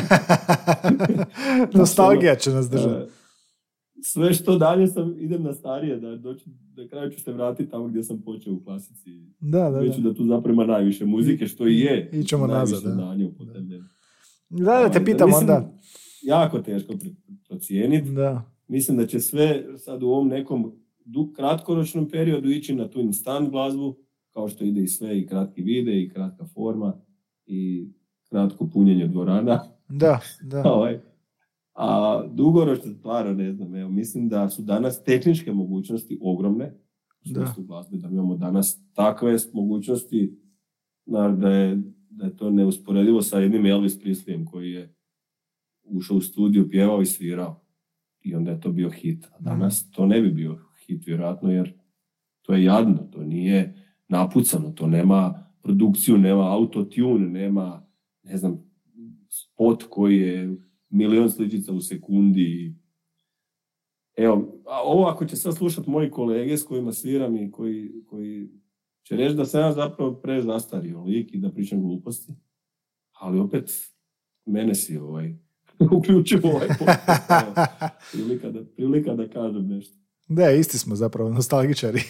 [1.74, 3.02] Nostalgija će nas držati.
[3.02, 3.06] E,
[4.02, 7.88] sve što dalje sam, idem na starije, da doći, na kraju ću se vratiti tamo
[7.88, 9.10] gdje sam počeo u klasici.
[9.40, 10.08] Da, da, da.
[10.08, 12.10] da tu zapravo ima najviše muzike, što i je.
[12.12, 13.14] Ićemo nazad, da.
[14.50, 15.72] Da, da te pitam mislim, onda.
[16.22, 16.94] Jako teško
[17.48, 18.10] procijeniti.
[18.10, 18.52] Da.
[18.68, 20.72] Mislim da će sve sad u ovom nekom
[21.36, 23.96] kratkoročnom periodu ići na tu instant glazbu,
[24.32, 27.00] kao što ide i sve, i kratki vide, i kratka forma,
[27.46, 27.88] i
[28.28, 29.60] kratko punjenje dvorana.
[29.88, 30.62] Da, da.
[30.74, 31.00] Ovaj.
[31.74, 36.74] A dugoročno stvarno ne znam, evo, mislim da su danas tehničke mogućnosti ogromne
[37.24, 37.54] Da.
[37.58, 40.38] glazbe, da mi imamo danas takve mogućnosti
[41.06, 44.94] da je, da je to neusporedivo sa jednim Elvis Presleyem koji je
[45.82, 47.64] ušao u studiju, pjevao i svirao.
[48.22, 49.26] I onda je to bio hit.
[49.32, 51.72] A danas to ne bi bio hit, vjerojatno, jer
[52.42, 53.74] to je jadno, to nije
[54.08, 57.86] napucano, to nema produkciju, nema autotune, nema,
[58.22, 58.64] ne znam,
[59.28, 60.56] spot koji je
[60.90, 62.74] milion sličica u sekundi.
[64.16, 68.48] Evo, a ovo ako će sad slušat moji kolege s kojima sviram i koji, koji
[69.10, 72.32] će reći da sam ja zapravo prezastario lik i da pričam gluposti,
[73.12, 73.70] ali opet
[74.46, 75.34] mene si ovaj,
[75.96, 76.68] uključio ovaj
[78.12, 79.98] prilika, da, prilika da kažem nešto.
[80.28, 82.00] Da, isti smo zapravo nostalgičari.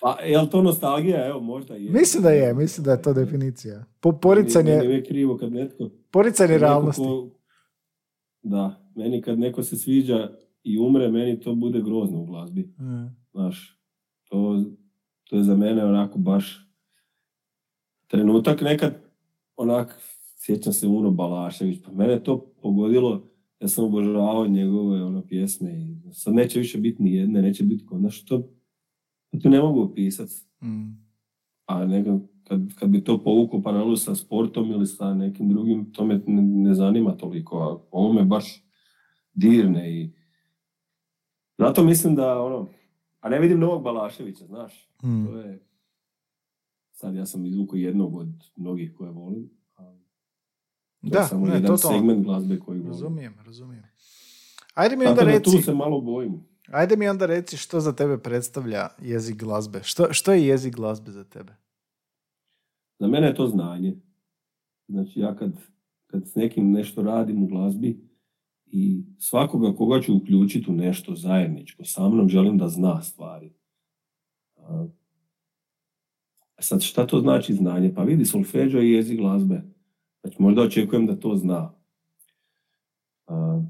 [0.00, 1.26] Pa, je li to nostalgija?
[1.26, 1.90] Evo, možda je.
[1.90, 3.84] mislim da je, mislim da je to definicija.
[4.00, 5.90] Po, Meni je poricanje, krivo kad netko...
[6.10, 7.02] poricanje realnosti.
[7.02, 7.30] ko-
[8.42, 10.30] da, meni kad neko se sviđa
[10.62, 12.62] i umre, meni to bude grozno u glazbi.
[12.62, 13.16] Mm.
[13.32, 13.76] Znaš,
[14.28, 14.64] to,
[15.24, 16.68] to je za mene onako baš
[18.06, 18.94] trenutak nekad,
[19.56, 20.00] onak,
[20.36, 23.28] sjećam se Uno Balašević, pa mene to pogodilo,
[23.60, 27.86] ja sam obožavao njegove ono, pjesme i sad neće više biti ni jedne, neće biti
[27.86, 28.48] kod, znaš, to,
[29.42, 30.34] to ne mogu opisati.
[30.62, 31.06] Mm.
[31.66, 36.04] A nego, kad, kad bi to povukao paralelu sa sportom ili sa nekim drugim, to
[36.04, 38.64] me ne, ne zanima toliko, a ovo me baš
[39.34, 40.10] dirne i
[41.58, 42.68] zato mislim da ono,
[43.26, 45.26] a ne vidim novog Balaševića, znaš, Mm.
[45.26, 45.60] to je,
[46.92, 49.92] sad ja sam izvukao jednog od mnogih koje volim, a to
[51.02, 51.98] je Da, samo ne, jedan totalno.
[51.98, 52.92] segment glazbe koji volim.
[52.92, 53.84] Razumijem, razumijem.
[54.74, 56.44] Ajde mi onda Tako da reci, tu se malo bojim.
[56.68, 59.80] ajde mi onda reci što za tebe predstavlja jezik glazbe.
[59.82, 61.52] Što, što je jezik glazbe za tebe?
[62.98, 63.96] Za mene je to znanje.
[64.88, 65.52] Znači ja kad,
[66.06, 68.08] kad s nekim nešto radim u glazbi
[68.66, 73.52] i svakoga koga ću uključiti u nešto zajedničko, sa mnom želim da zna stvari.
[74.56, 74.86] A,
[76.58, 77.94] sad šta to znači znanje?
[77.94, 79.62] Pa vidi, solfeđo je jezik glazbe.
[80.20, 81.74] Znači možda očekujem da to zna.
[83.26, 83.62] A,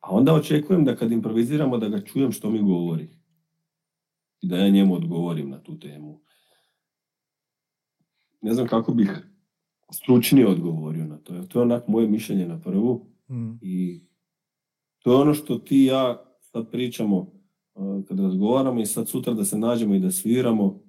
[0.00, 3.08] a onda očekujem da kad improviziramo da ga čujem što mi govori.
[4.40, 6.22] I da ja njemu odgovorim na tu temu
[8.42, 9.28] ne znam kako bih
[9.90, 11.42] stručnije odgovorio na to.
[11.42, 13.58] To je onak moje mišljenje na prvu Mm.
[13.60, 14.02] i
[15.02, 17.18] to je ono što ti i ja sad pričamo
[17.74, 20.80] uh, kad razgovaramo i sad sutra da se nađemo i da sviramo.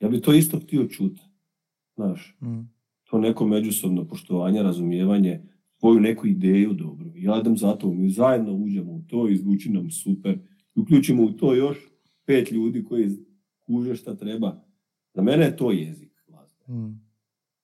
[0.00, 1.20] Ja bi to isto htio čuti.
[1.94, 2.60] Znaš, Mm.
[3.04, 5.42] to neko međusobno poštovanje, razumijevanje,
[5.78, 7.10] svoju neku ideju dobru.
[7.14, 10.38] Ja idem zato, mi zajedno uđemo u to, izvuči nam super,
[10.76, 11.78] i uključimo u to još
[12.24, 13.08] pet ljudi koji
[13.58, 14.64] kuže šta treba.
[15.14, 16.64] Za mene je to jezik glazbe.
[16.68, 17.00] Mm.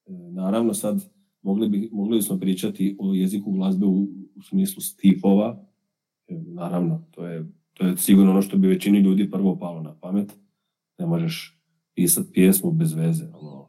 [0.06, 1.10] E, Naravno sad
[1.42, 5.67] mogli, bi, mogli smo pričati o jeziku glazbe u, u smislu stihova.
[6.28, 10.36] Naravno, to je, to je sigurno ono što bi većini ljudi prvo palo na pamet.
[10.98, 11.60] Ne možeš
[11.94, 13.24] pisati pjesmu bez veze.
[13.34, 13.68] Ono,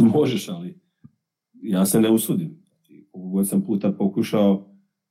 [0.18, 0.78] možeš, ali
[1.62, 2.62] ja se ne usudim.
[2.68, 4.66] Znači, Koliko god sam puta pokušao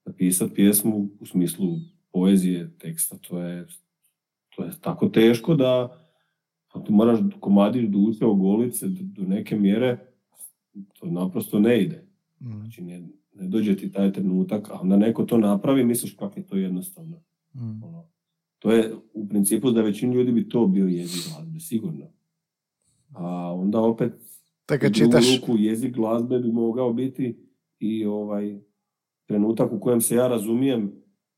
[0.06, 1.68] napisati pjesmu u smislu
[2.12, 3.68] poezije, teksta, to je,
[4.56, 6.00] to je tako teško da
[6.74, 9.98] pa ti moraš komadiš duše ogoliti se do, do neke mjere,
[11.00, 12.09] to naprosto ne ide.
[12.40, 12.60] Mm.
[12.60, 13.00] Znači ne,
[13.34, 17.18] ne dođe ti taj trenutak, a onda neko to napravi, misliš kako je to jednostavno.
[17.54, 17.84] Mm.
[17.84, 18.10] Ono,
[18.60, 22.06] to je u principu da većini ljudi bi to bio jezik glazbe, sigurno.
[23.14, 24.14] A onda opet
[24.66, 27.38] kad u čitaš, ruku jezik glazbe bi mogao biti
[27.80, 28.60] i ovaj
[29.26, 30.92] trenutak u kojem se ja razumijem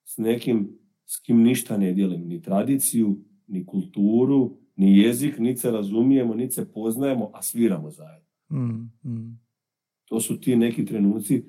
[0.05, 0.81] s nekim
[1.11, 6.53] s kim ništa ne dijelim, ni tradiciju, ni kulturu, ni jezik, niti se razumijemo, niti
[6.53, 8.27] se poznajemo, a sviramo zajedno.
[8.51, 9.39] Mm, mm.
[10.12, 11.43] To su ti neki trenuci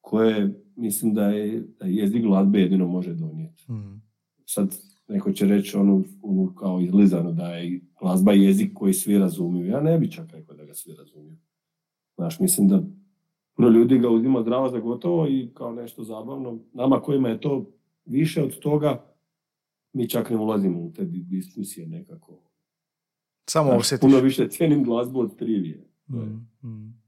[0.00, 3.72] koje mislim da je da jezik glazbe jedino može donijeti.
[3.72, 4.02] Mm.
[4.46, 4.76] Sad
[5.08, 9.66] neko će reći onu, onu kao izlizano da je glazba jezik koji svi razumiju.
[9.66, 11.36] Ja ne bi čak rekao da ga svi razumiju.
[12.16, 12.82] Znaš, mislim da
[13.56, 16.58] puno ljudi ga uzima zdravo za gotovo i kao nešto zabavno.
[16.72, 17.70] Nama kojima je to
[18.04, 19.04] više od toga,
[19.92, 22.42] mi čak ne ulazimo u te di- diskusije nekako.
[23.50, 24.00] Samo osjetiš.
[24.00, 25.86] puno više cijenim glazbu od trivije.
[26.08, 26.99] Mm, mm.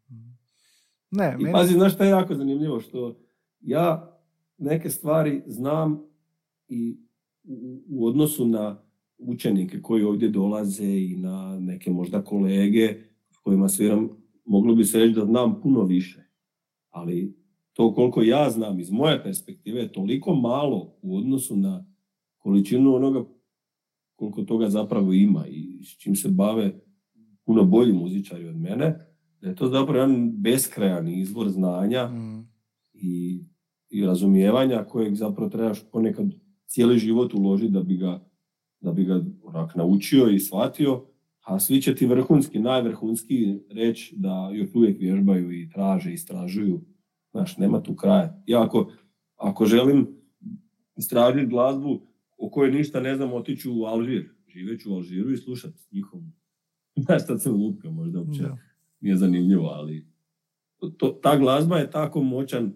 [1.13, 1.53] Ne, I meni...
[1.53, 2.81] pazi, znaš šta je jako zanimljivo?
[2.81, 3.17] Što
[3.61, 4.19] ja
[4.59, 6.03] neke stvari znam
[6.69, 6.97] i
[7.45, 8.83] u, u odnosu na
[9.19, 12.95] učenike koji ovdje dolaze i na neke možda kolege
[13.31, 14.09] s kojima sviram,
[14.45, 16.25] moglo bi se reći da znam puno više.
[16.91, 17.37] Ali
[17.73, 21.87] to koliko ja znam iz moje perspektive je toliko malo u odnosu na
[22.39, 23.25] količinu onoga
[24.17, 26.81] koliko toga zapravo ima i s čim se bave
[27.45, 29.12] puno bolji muzičari od mene,
[29.43, 32.49] da je to zapravo jedan beskrajan izvor znanja Mm,
[32.93, 33.45] i,
[33.91, 36.27] i razumijevanja kojeg zapravo trebaš ponekad
[36.67, 38.25] cijeli život uložiti da bi ga,
[38.81, 41.05] da bi ga onak naučio i shvatio,
[41.41, 46.81] a svi će ti vrhunski, najvrhunski reći da još uvijek vježbaju i traže, istražuju.
[47.31, 48.43] Znaš, nema tu kraja.
[48.47, 48.93] Ja ako,
[49.37, 50.09] ako želim
[50.97, 52.01] istražiti glazbu
[52.39, 54.31] o kojoj ništa ne znam, otiću u Alžir.
[54.49, 56.25] Živeću u Alžiru i slušat njihovu.
[57.05, 58.43] Znaš, sad sam lupka, možda uopće.
[59.03, 60.07] Nije zanimljivo, ali
[60.99, 62.73] to, ta glazba je tako moćan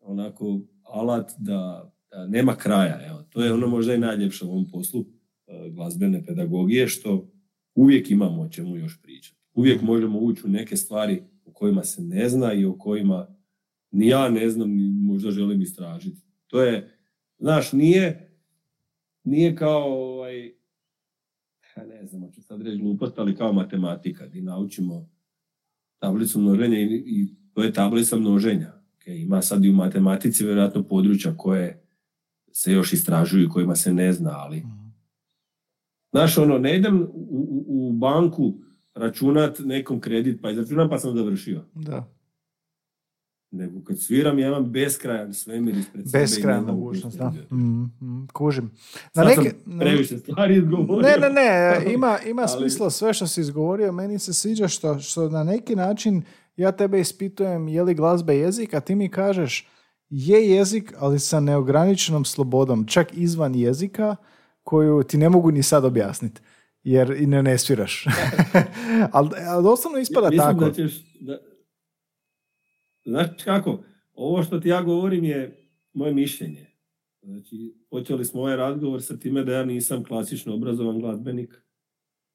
[0.00, 3.06] onako alat da, da nema kraja.
[3.08, 3.22] Evo.
[3.22, 5.04] To je ono možda i najljepše u ovom poslu
[5.46, 7.28] e, glazbene pedagogije, što
[7.74, 9.40] uvijek imamo o čemu još pričati.
[9.54, 13.36] Uvijek možemo ući u neke stvari o kojima se ne zna i o kojima
[13.90, 16.20] ni ja ne znam, ni možda želim istražiti.
[16.46, 16.98] To je,
[17.38, 18.36] znaš, nije,
[19.24, 20.52] nije kao ovaj,
[21.76, 25.08] ne znam, hoću sad reći glupost, ali kao matematika, gdje naučimo
[26.02, 28.72] tablicu množenja i, i to je tablica množenja.
[28.98, 31.82] Okay, ima sad i u matematici vjerojatno područja koje
[32.52, 34.94] se još istražuju i kojima se ne zna, ali Mm,
[36.12, 38.54] znaš ono, ne idem u, u, u banku
[38.94, 41.64] računat nekom kredit, pa izračunam pa sam završio.
[41.74, 42.12] Da.
[43.52, 46.22] Nego kad sviram ja imam beskrajan svemir ispred sebe.
[46.22, 47.32] Beskrajan mogućnost, da.
[47.50, 48.70] Mm, mm, kužim.
[49.14, 51.08] Na Sad neke, sam previše stvari izgovorio.
[51.08, 53.92] Ne, ne, ne, ima, ima Ali- smisla sve što si izgovorio.
[53.92, 56.22] Meni se sviđa što, što na neki način
[56.56, 59.68] ja tebe ispitujem je li glazba jezik, a ti mi kažeš
[60.12, 64.16] je jezik, ali sa neograničenom slobodom, čak izvan jezika,
[64.62, 66.40] koju ti ne mogu ni sad objasniti,
[66.82, 68.06] jer i ne, ne sviraš.
[69.12, 70.64] ali, ali doslovno ispada Mislim tako.
[70.64, 71.38] da ćeš, da,
[73.04, 73.84] znaš kako,
[74.14, 76.66] ovo što ti ja govorim je moje mišljenje.
[77.22, 81.62] Znači, počeli smo ovaj razgovor sa time da ja nisam klasično obrazovan glazbenik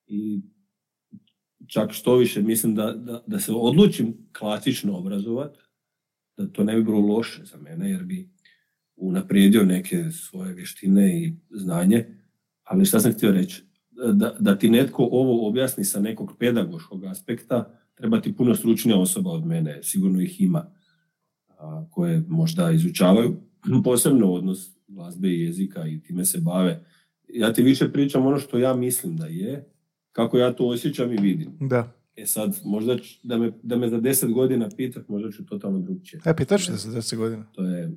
[0.07, 0.41] i
[1.67, 5.57] čak što više mislim da, da, da se odlučim klasično obrazovat,
[6.37, 8.29] da to ne bi bilo loše za mene jer bi
[8.95, 12.05] unaprijedio neke svoje vještine i znanje,
[12.63, 13.63] ali šta sam htio reći,
[14.13, 19.31] da, da ti netko ovo objasni sa nekog pedagoškog aspekta, treba ti puno stručnija osoba
[19.31, 20.71] od mene, sigurno ih ima,
[21.47, 23.37] a, koje možda izučavaju
[23.83, 26.85] posebno odnos glazbe i jezika i time se bave.
[27.33, 29.69] Ja ti više pričam ono što ja mislim da je,
[30.11, 31.57] kako ja to osjećam i vidim.
[31.59, 31.93] Da.
[32.15, 35.79] E sad, možda ć- da me, da me za deset godina pitat, možda ću totalno
[35.79, 36.21] drugčije.
[36.25, 37.45] E, pitaš te za 10 godina.
[37.53, 37.91] To je,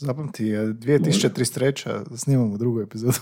[0.00, 2.16] Zapamti, je 2033.
[2.16, 3.18] snimamo drugu epizodu.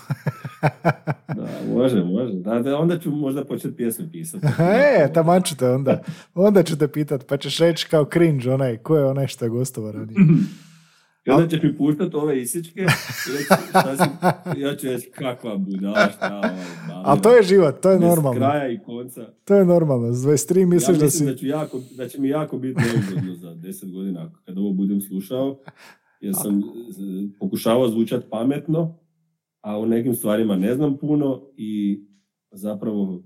[1.37, 2.33] da, može, može.
[2.33, 4.47] Da, da, onda ću možda početi pjesme pisati.
[5.03, 6.03] e, taman ću te onda.
[6.35, 9.49] Onda ću te pitat, pa ćeš reći kao cringe onaj, ko je onaj što je
[9.49, 10.17] gostovao ranije.
[11.27, 15.57] I onda ćeš mi puštati ove isičke i reći, šta si, ja ću reći kakva
[15.57, 16.51] budala, šta ovaj,
[17.05, 18.41] Ali to je život, to je normalno.
[18.41, 19.27] kraja i konca.
[19.45, 20.13] To je normalno.
[20.13, 21.25] S 23 Ja misliš mislim da si...
[21.25, 25.01] da, ću jako, da će mi jako biti neugodno za deset godina kad ovo budem
[25.01, 25.59] slušao,
[26.21, 26.61] jer sam
[26.91, 27.03] z-
[27.39, 28.99] pokušavao zvučati pametno,
[29.61, 32.01] a o nekim stvarima ne znam puno i
[32.53, 33.23] zapravo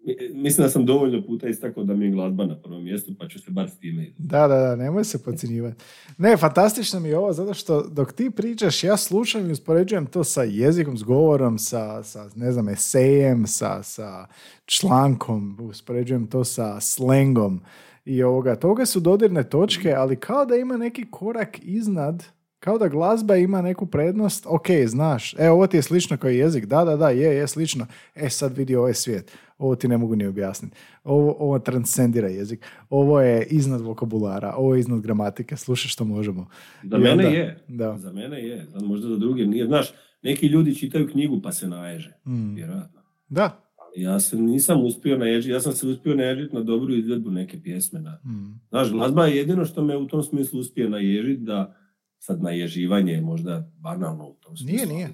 [0.00, 3.28] mi- mislim da sam dovoljno puta istakao da mi je glazba na prvom mjestu, pa
[3.28, 4.06] ću se bar s time.
[4.18, 5.84] Da, da, da, nemoj se podcjenjivati.
[6.18, 10.24] Ne, fantastično mi je ovo, zato što dok ti pričaš, ja slušam i uspoređujem to
[10.24, 14.26] sa jezikom, s govorom, sa, sa ne znam, esejem, sa, sa
[14.66, 17.60] člankom, uspoređujem to sa slengom
[18.04, 18.56] i ovoga.
[18.56, 22.24] Toga su dodirne točke, ali kao da ima neki korak iznad,
[22.58, 26.66] kao da glazba ima neku prednost, ok, znaš, e, ovo ti je slično kao jezik,
[26.66, 30.16] da, da, da, je, je slično, e, sad vidi ovaj svijet, ovo ti ne mogu
[30.16, 35.88] ni objasniti, ovo, ovo transcendira jezik, ovo je iznad vokabulara, ovo je iznad gramatike, slušaj
[35.88, 36.46] što možemo.
[36.82, 37.64] Za mene onda- je.
[37.68, 37.98] Da.
[37.98, 38.66] Za mene je.
[38.66, 39.66] Za- Možda za druge nije.
[39.66, 39.92] Znaš,
[40.22, 42.12] neki ljudi čitaju knjigu pa se naježe.
[42.26, 42.54] Mm.
[42.54, 43.00] Vjerojatno.
[43.28, 43.63] Da.
[43.96, 45.52] Ja se nisam uspio naježiti.
[45.52, 48.00] Ja sam se uspio naježiti na dobru izvedbu neke pjesme.
[48.00, 48.60] Na, Mm.
[48.68, 51.76] Znaš, glazba je jedino što me u tom smislu uspije naježiti da
[52.18, 54.76] sad naježivanje je možda banalno u tom smislu.
[54.76, 55.10] Nije, nije.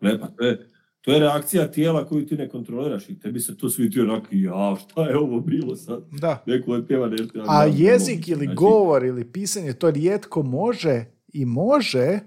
[0.00, 0.66] Ne, pa to je,
[1.00, 4.76] to je reakcija tijela koju ti ne kontroliraš i tebi se to svi onako, ja,
[4.76, 6.04] šta je ovo bilo sad?
[6.20, 6.42] Da.
[6.46, 7.38] Neko otpjeva nešto.
[7.38, 12.18] ja A jezik ili Znači, govor ili pisanje, to rijetko može i može,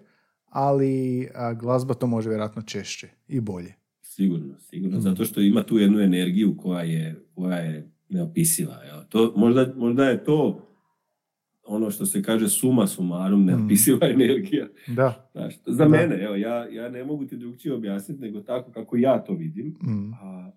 [0.45, 1.27] ali
[1.59, 3.73] glazba to može vjerojatno češće i bolje.
[4.17, 5.01] Sigurno, sigurno, Mm.
[5.01, 8.77] zato što ima tu jednu energiju koja je, koja je neopisiva.
[8.85, 9.03] Evo.
[9.03, 10.61] To, možda, možda je to
[11.63, 14.67] ono što se kaže suma sumarum, neopisiva energija.
[14.87, 15.29] Da.
[15.31, 15.89] Znaš, za Da.
[15.89, 19.67] mene, evo, ja, ja ne mogu ti drugčije objasniti nego tako kako ja to vidim,
[19.67, 20.13] Mm.
[20.13, 20.51] a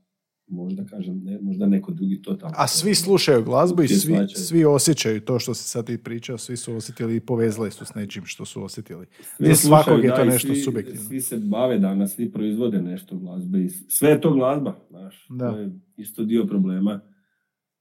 [0.49, 2.55] možda kažem, ne, možda neko drugi to tako.
[2.57, 6.57] A svi slušaju glazbu i Svi svi, osjećaju to što si sad ti pričao, svi
[6.57, 9.07] su osjetili i povezali su s nečim što su osjetili.
[9.37, 11.01] Svi svakog slušaju, je to da, i nešto svi, subjektivno.
[11.01, 15.27] Svi se bave danas, svi proizvode nešto glazbe i sve je to glazba, znaš.
[15.31, 15.51] Da.
[15.51, 17.01] To je isto dio problema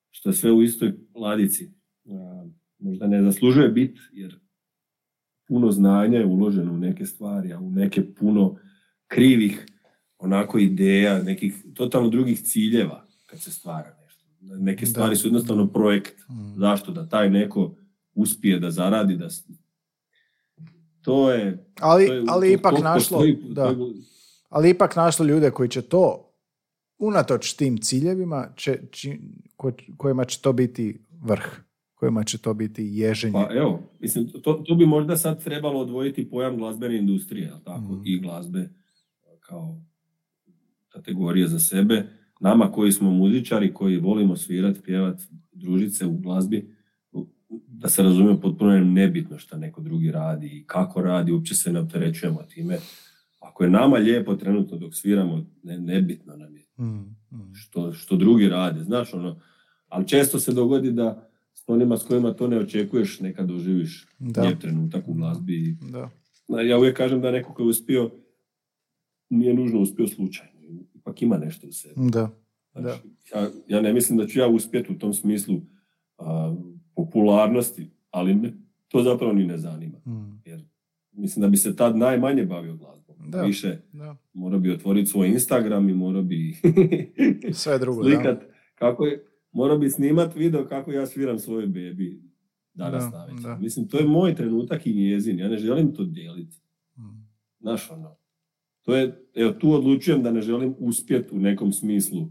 [0.10, 1.74] što je sve u istoj ladici.
[2.06, 2.48] A,
[2.80, 4.40] možda ne zaslužuje bit, jer
[5.48, 8.56] puno znanja je uloženo u neke stvari, a u neke puno
[9.08, 9.66] krivih
[10.20, 14.24] onako ideja, nekih totalno drugih ciljeva kad se stvara nešto.
[14.42, 14.92] Neke Da.
[14.92, 16.20] stvari su jednostavno projekt.
[16.20, 16.56] Mm.
[16.56, 16.92] Zašto?
[16.92, 17.76] Da taj neko
[18.14, 19.28] uspije da zaradi, da...
[21.02, 21.66] To je...
[21.76, 23.76] Ali, to je- ali to- ipak to našlo, postoji- da, je-
[24.50, 26.24] ali ipak našlo ljude koji će to,
[27.00, 29.20] unatoč tim ciljevima, će, či-
[29.56, 31.44] ko- kojima će to biti vrh,
[31.94, 33.34] kojima će to biti ježenje.
[33.34, 38.02] Pa evo, mislim, to, to bi možda sad trebalo odvojiti pojam glazbene industrije, tako, Mhm.
[38.06, 38.70] i glazbe
[39.40, 39.82] kao
[40.98, 42.04] kategorije za sebe.
[42.40, 46.74] Nama koji smo muzičari, koji volimo svirati, pjevati, družiti se u glazbi,
[47.68, 51.72] da se razumije potpuno je nebitno šta neko drugi radi i kako radi, uopće se
[51.74, 52.78] ne opterećujemo time.
[53.40, 56.86] Ako je nama lijepo trenutno dok sviramo, ne, nebitno nam je Mm,
[57.32, 57.54] mm.
[57.54, 59.40] što, što drugi rade, znaš ono,
[59.88, 64.42] ali često se dogodi da s onima s kojima to ne očekuješ nekad doživiš Da.
[64.42, 65.78] lijep trenutak u glazbi.
[65.92, 66.10] Da.
[66.62, 68.12] Ja uvijek kažem da neko ko je uspio
[69.30, 70.57] nije nužno uspio slučajno,
[71.08, 71.94] ipak ima nešto u sebi.
[71.98, 72.30] Da.
[72.74, 72.82] Da.
[72.82, 73.02] Znači,
[73.34, 75.62] ja, ja ne mislim da ću ja uspjeti u tom smislu
[76.18, 76.56] a,
[76.96, 78.54] popularnosti, ali me,
[78.88, 79.98] to zapravo ni ne zanima.
[79.98, 80.42] Mm.
[80.46, 80.66] Jer
[81.12, 83.16] mislim da bi se tad najmanje bavio glazbom.
[83.22, 83.42] Da.
[83.42, 84.16] Više Da.
[84.34, 86.54] morao bi otvoriti svoj Instagram i morao bi
[87.54, 88.10] Sve drugo, da.
[88.10, 88.44] slikat
[88.76, 92.22] kako je, morao bi snimat video kako ja sviram svojoj bebi
[92.74, 93.42] danas Da, navečer.
[93.42, 93.56] da.
[93.56, 95.40] Mislim, to je moj trenutak i njezin.
[95.40, 96.58] Ja ne želim to dijeliti.
[96.98, 97.28] Mm.
[97.60, 98.16] Znaš, ono,
[98.88, 102.30] to je, evo, tu odlučujem da ne želim uspjeti u nekom smislu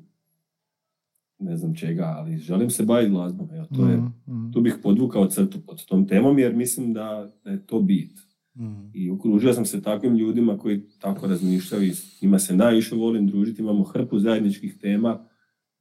[1.38, 3.48] ne znam čega, ali želim se baviti glazbom.
[3.52, 7.32] Evo, to je, Mm, mm, tu bih podvukao crtu pod tom temom, jer mislim da,
[7.44, 8.12] da je to bit.
[8.54, 8.90] mm.
[8.94, 11.92] I okružio sam se takvim ljudima koji tako razmišljaju i
[12.22, 13.62] njima se najviše volim družiti.
[13.62, 15.26] Imamo hrpu zajedničkih tema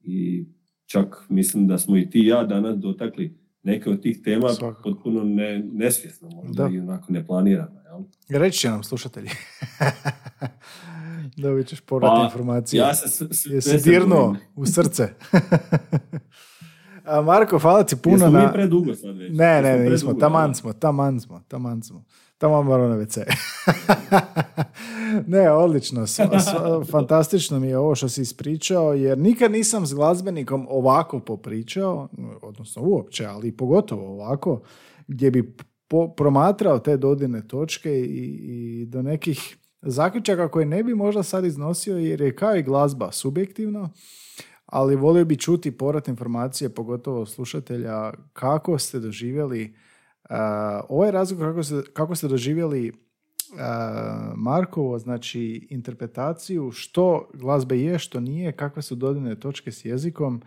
[0.00, 0.46] i
[0.86, 4.82] čak mislim da smo i ti i ja danas dotakli neke od tih tema Svakako.
[4.84, 6.68] potpuno ne, nesvjesno, možda Da.
[6.68, 7.80] i onako neplanirano.
[8.28, 8.40] Jel?
[8.40, 9.30] Reći će nam slušatelji.
[11.36, 12.78] Dobit ćeš povratne Pa, informacije.
[12.78, 14.36] Ja se, s- Jesi se dirnuo bojim.
[14.54, 15.08] u srce.
[17.04, 18.40] A Marko, hvala ti puno Jesmo na...
[18.40, 19.30] mi predugo sad već?
[19.30, 22.04] Ne, ne, ne, nismo, taman smo, taman smo, taman smo.
[22.38, 23.24] Taman moram na WC.
[25.26, 26.04] ne, odlično,
[26.90, 32.08] fantastično mi je ovo što si ispričao, jer nikad nisam s glazbenikom ovako popričao,
[32.42, 34.60] odnosno uopće, ali pogotovo ovako,
[35.06, 35.56] gdje bi
[35.88, 41.44] po- promatrao te dodirne točke i, i do nekih zaključaka koje ne bi možda sad
[41.44, 43.90] iznosio, jer je kao i glazba subjektivno,
[44.66, 49.74] ali volio bi čuti povratne informacije, pogotovo slušatelja, kako ste doživjeli
[50.88, 53.58] ovaj razlog, kako ste, kako ste doživjeli uh,
[54.36, 60.42] Markovo, znači interpretaciju, što glazbe je, što nije, kakve su dodirne točke s jezikom.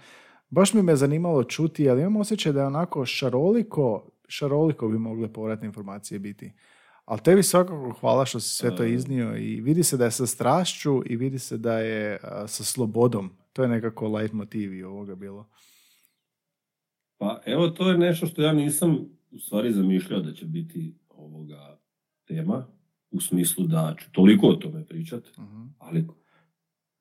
[0.49, 5.33] Baš mi me zanimalo čuti, ali imam osjećaj da je onako šaroliko, šaroliko bi mogle
[5.33, 6.53] povratne informacije biti.
[7.05, 8.91] Ali tebi svakako hvala što si sve to E.
[8.91, 12.63] iznio i vidi se da je sa strašću i vidi se da je a, sa
[12.63, 13.31] slobodom.
[13.53, 15.49] To je nekako light motiv i ovoga bilo.
[17.17, 21.79] Pa evo, to je nešto što ja nisam u stvari zamišljao da će biti ovoga
[22.27, 22.67] tema,
[23.11, 25.61] u smislu da ću toliko o tome pričat, Mhm.
[25.77, 26.07] ali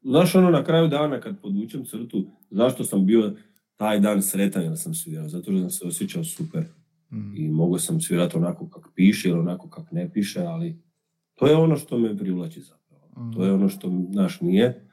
[0.02, 3.36] znaš ono na kraju dana kad podvučem crtu, zašto sam bio
[3.76, 6.64] taj dan sretan jer sam svirao, zato što sam se osjećao super
[7.12, 7.36] Mhm.
[7.36, 10.82] i mogao sam svirati onako kak piše ili onako kak ne piše, ali
[11.34, 13.08] to je ono što me privlači zapravo.
[13.18, 13.32] Mhm.
[13.32, 14.88] To je ono što, znaš, nije.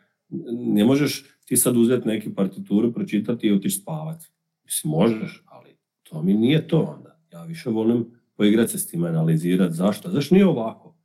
[0.52, 4.22] Ne možeš ti sad uzeti neki partituru, pročitati i otići spavat.
[4.66, 5.70] Mislim, možeš, ali
[6.04, 7.15] to mi nije to onda.
[7.36, 8.06] Ja više volim
[8.38, 10.10] poigrati se s time, analizirati zašto.
[10.10, 10.96] Zašto nije ovako?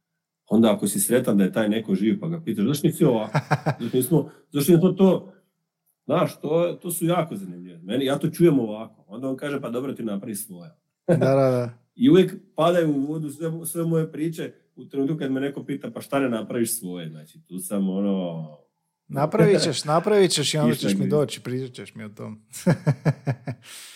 [0.47, 3.39] Onda ako si sretan da je taj neko živ, pa ga pitaš, zašto nisi ovako?
[3.81, 5.33] Zašto nismo, zašto nismo to...
[6.05, 7.79] Znaš, to, to su jako zanimljive.
[7.83, 9.05] Meni, ja to čujem ovako.
[9.07, 10.71] Onda on kaže, pa dobro ti napravi svoje.
[11.09, 11.79] Da, da, da.
[12.03, 15.91] I uvijek padaju u vodu sve, sve moje priče u trenutku kad me neko pita
[15.91, 17.09] pa šta ne napraviš svoje.
[17.09, 18.59] Znači, tu sam ono...
[19.11, 22.39] Napravit ćeš, napravit ćeš i onda ćeš mi doći, pričat ćeš mi o tom.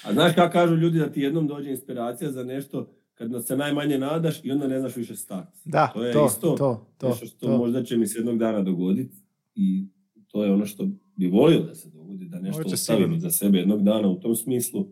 [0.05, 3.99] A znaš kako kažu ljudi da ti jednom dođe inspiracija za nešto kad se najmanje
[3.99, 5.59] nadaš i onda ne znaš više stati.
[5.65, 7.59] Da, To je to, isto to, to, nešto što to.
[7.59, 9.17] možda će mi se jednog dana dogoditi
[9.55, 9.89] i
[10.29, 13.83] to je ono što bi volio da se dogodi, da nešto ostavim za sebe jednog
[13.83, 14.87] dana u tom smislu,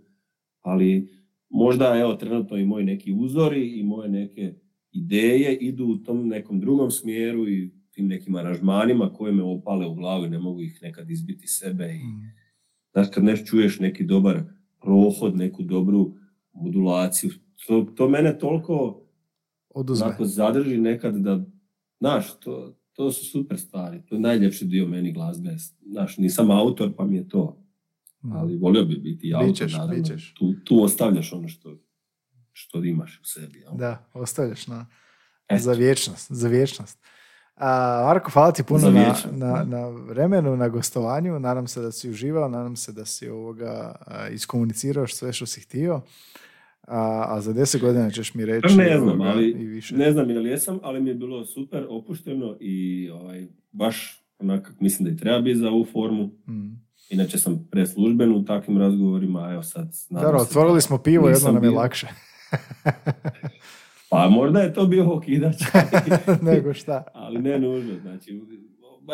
[0.61, 1.09] ali
[1.51, 4.55] možda evo trenutno i moji neki uzori i moje neke
[4.93, 9.95] ideje idu u tom nekom drugom smjeru i tim nekim aranžmanima koje me opale u
[9.95, 12.33] glavu i ne mogu ih nekad izbiti iz sebe i Mm.
[12.93, 14.43] Znaš, kad nešto čuješ neki dobar
[14.81, 16.15] prohod, neku dobru
[16.53, 17.31] modulaciju,
[17.67, 19.03] to, to mene toliko
[19.69, 20.17] Oduzme.
[20.21, 21.45] zadrži nekad da,
[21.99, 24.03] znaš, to, to su super stvari.
[24.07, 25.57] To je najljepši dio meni glazbe.
[25.87, 27.65] Znaš, nisam autor, pa mi je to.
[28.25, 28.33] Mm.
[28.33, 29.95] Ali volio bi biti autor, Bićeš, naravno.
[29.95, 30.35] bićeš.
[30.35, 31.79] Tu, tu ostavljaš ono što,
[32.53, 33.59] što imaš u sebi.
[33.59, 33.77] Jel?
[33.77, 34.87] Da, ostavljaš na,
[35.49, 35.63] Eto.
[35.63, 36.33] za vječnost.
[36.33, 36.99] Za vječnost.
[37.57, 41.39] A, Marko, hvala ti puno na, na, na vremenu, na gostovanju.
[41.39, 45.61] Nadam se da si uživao, nadam se da si ovoga a, iskomunicirao sve što si
[45.61, 46.01] htio.
[46.87, 49.97] A, a za deset godina ćeš mi reći ne znam, ovoga, ali i više.
[49.97, 54.85] ne znam jel jesam, ali mi je bilo super opušteno i ovaj, baš onako kako
[54.85, 56.25] mislim da i treba biti za ovu formu.
[56.27, 56.83] Mm.
[57.11, 59.95] Inače sam preslužben u takvim razgovorima, a evo sad...
[60.11, 61.79] Dobro, otvorili smo pivo, jedno nam je bio.
[61.79, 62.07] lakše
[64.13, 65.57] Pa možda je to bio okidač,
[66.45, 67.05] nego šta.
[67.15, 67.93] ali ne nužno.
[67.97, 68.41] Znači,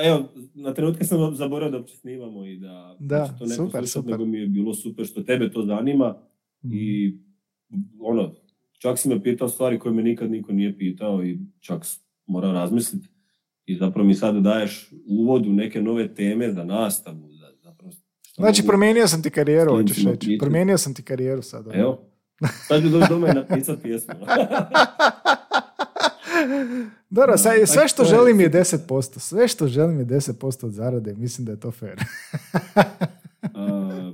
[0.04, 3.70] evo, na trenutke sam zaboravio da uopće snimamo i da, Da, će to neko super,
[3.72, 4.10] slušat, super.
[4.10, 6.14] nego mi je bilo super što tebe to zanima
[6.62, 6.68] Mm.
[6.72, 7.18] i
[8.00, 8.34] ono,
[8.72, 11.82] čak si me pitao stvari koje me nikad niko nije pitao i čak
[12.26, 13.08] morao razmisliti
[13.66, 17.28] i zapravo mi sad daješ uvod u neke nove teme za nastavu.
[17.30, 17.92] Za, zapravo,
[18.34, 20.38] Znači, mogu- promijenio sam ti karijeru, hoćeš reći.
[20.38, 21.66] Promijenio sam ti karijeru sad.
[21.66, 21.76] ono.
[21.76, 22.07] Evo,
[22.68, 24.14] sad ću doći doma i napisati pjesmu.
[27.10, 29.18] Dobro, tako sve što želim je 10%.
[29.18, 31.14] Sve što želim je 10% od zarade.
[31.14, 32.00] Mislim da je to fair.
[33.54, 34.12] A,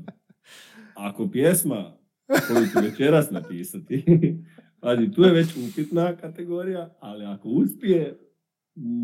[0.95, 1.97] ako pjesma
[2.27, 4.05] koju ću večeras napisati
[4.85, 8.19] Pazi, tu je već upitna kategorija, ali ako uspije,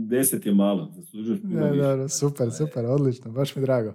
[0.09, 0.93] deset je malo.
[1.43, 1.83] Ne, više.
[1.83, 3.93] dobro, super, super, odlično, baš mi drago.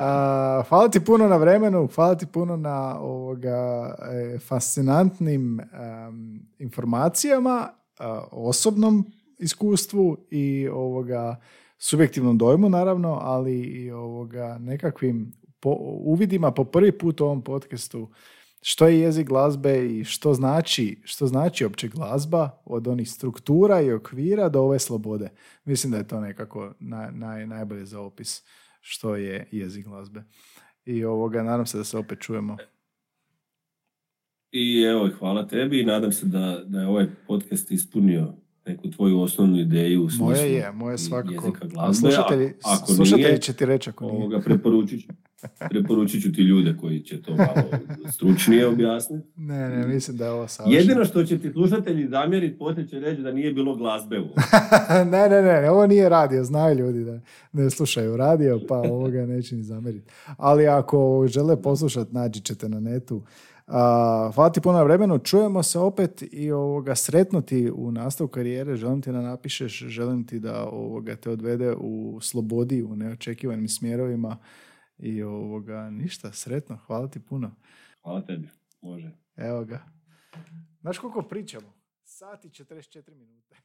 [0.00, 7.68] A, hvala ti puno na vremenu, hvala ti puno na ovoga e, fascinantnim em, informacijama,
[7.98, 9.04] a, osobnom
[9.38, 11.36] iskustvu i ovoga
[11.78, 18.08] subjektivnom dojmu naravno, ali i ovoga nekakvim po- uvidima po prvi put u ovom podcastu
[18.62, 23.92] što je jezik glazbe i što znači, što znači opće glazba od onih struktura i
[23.92, 25.30] okvira do ove slobode.
[25.64, 28.42] Mislim da je to nekako naj, naj, najbolje za opis
[28.80, 30.22] što je jezik glazbe.
[30.84, 32.56] I ovoga, nadam se da se opet čujemo.
[34.52, 38.32] I evo, hvala tebi i nadam se da, da je ovaj podcast ispunio
[38.66, 41.32] neku tvoju osnovnu ideju u smislu Moje je, moje svakako.
[41.34, 41.94] jezika A glazbe.
[42.00, 44.16] slušatelji, A- ako slušatelji nije, će ti reći ako nije.
[44.16, 45.08] ovoga, preporučit ću,
[45.70, 47.82] preporučit ću ti ljude koji će to malo
[48.12, 49.28] stručnije objasniti.
[49.36, 50.80] Ne, ne, mislim da je ovo savršeno.
[50.80, 54.26] Jedino što će ti slušatelji zamjeriti, poslije će reći da nije bilo glazbe u
[55.12, 57.20] ne, ne, ne, ovo nije radio, znaju ljudi da
[57.52, 60.10] ne slušaju radio, pa ovoga neće ni zamjeriti.
[60.36, 63.22] Ali ako žele poslušati, nađi ćete na netu.
[63.66, 68.76] A, hvala ti puno na vremenu, čujemo se opet i ovoga sretnuti u nastavu karijere,
[68.76, 74.36] želim ti da napišeš, želim ti da ovoga te odvede u slobodi, u neočekivanim smjerovima
[74.98, 77.54] i ovoga ništa, sretno, hvala ti puno.
[78.02, 78.48] Hvala tebi.
[78.80, 79.10] Može.
[79.36, 79.84] Evo ga.
[80.80, 81.72] Znaš koliko pričamo?
[82.04, 83.56] Sat i 44 minute.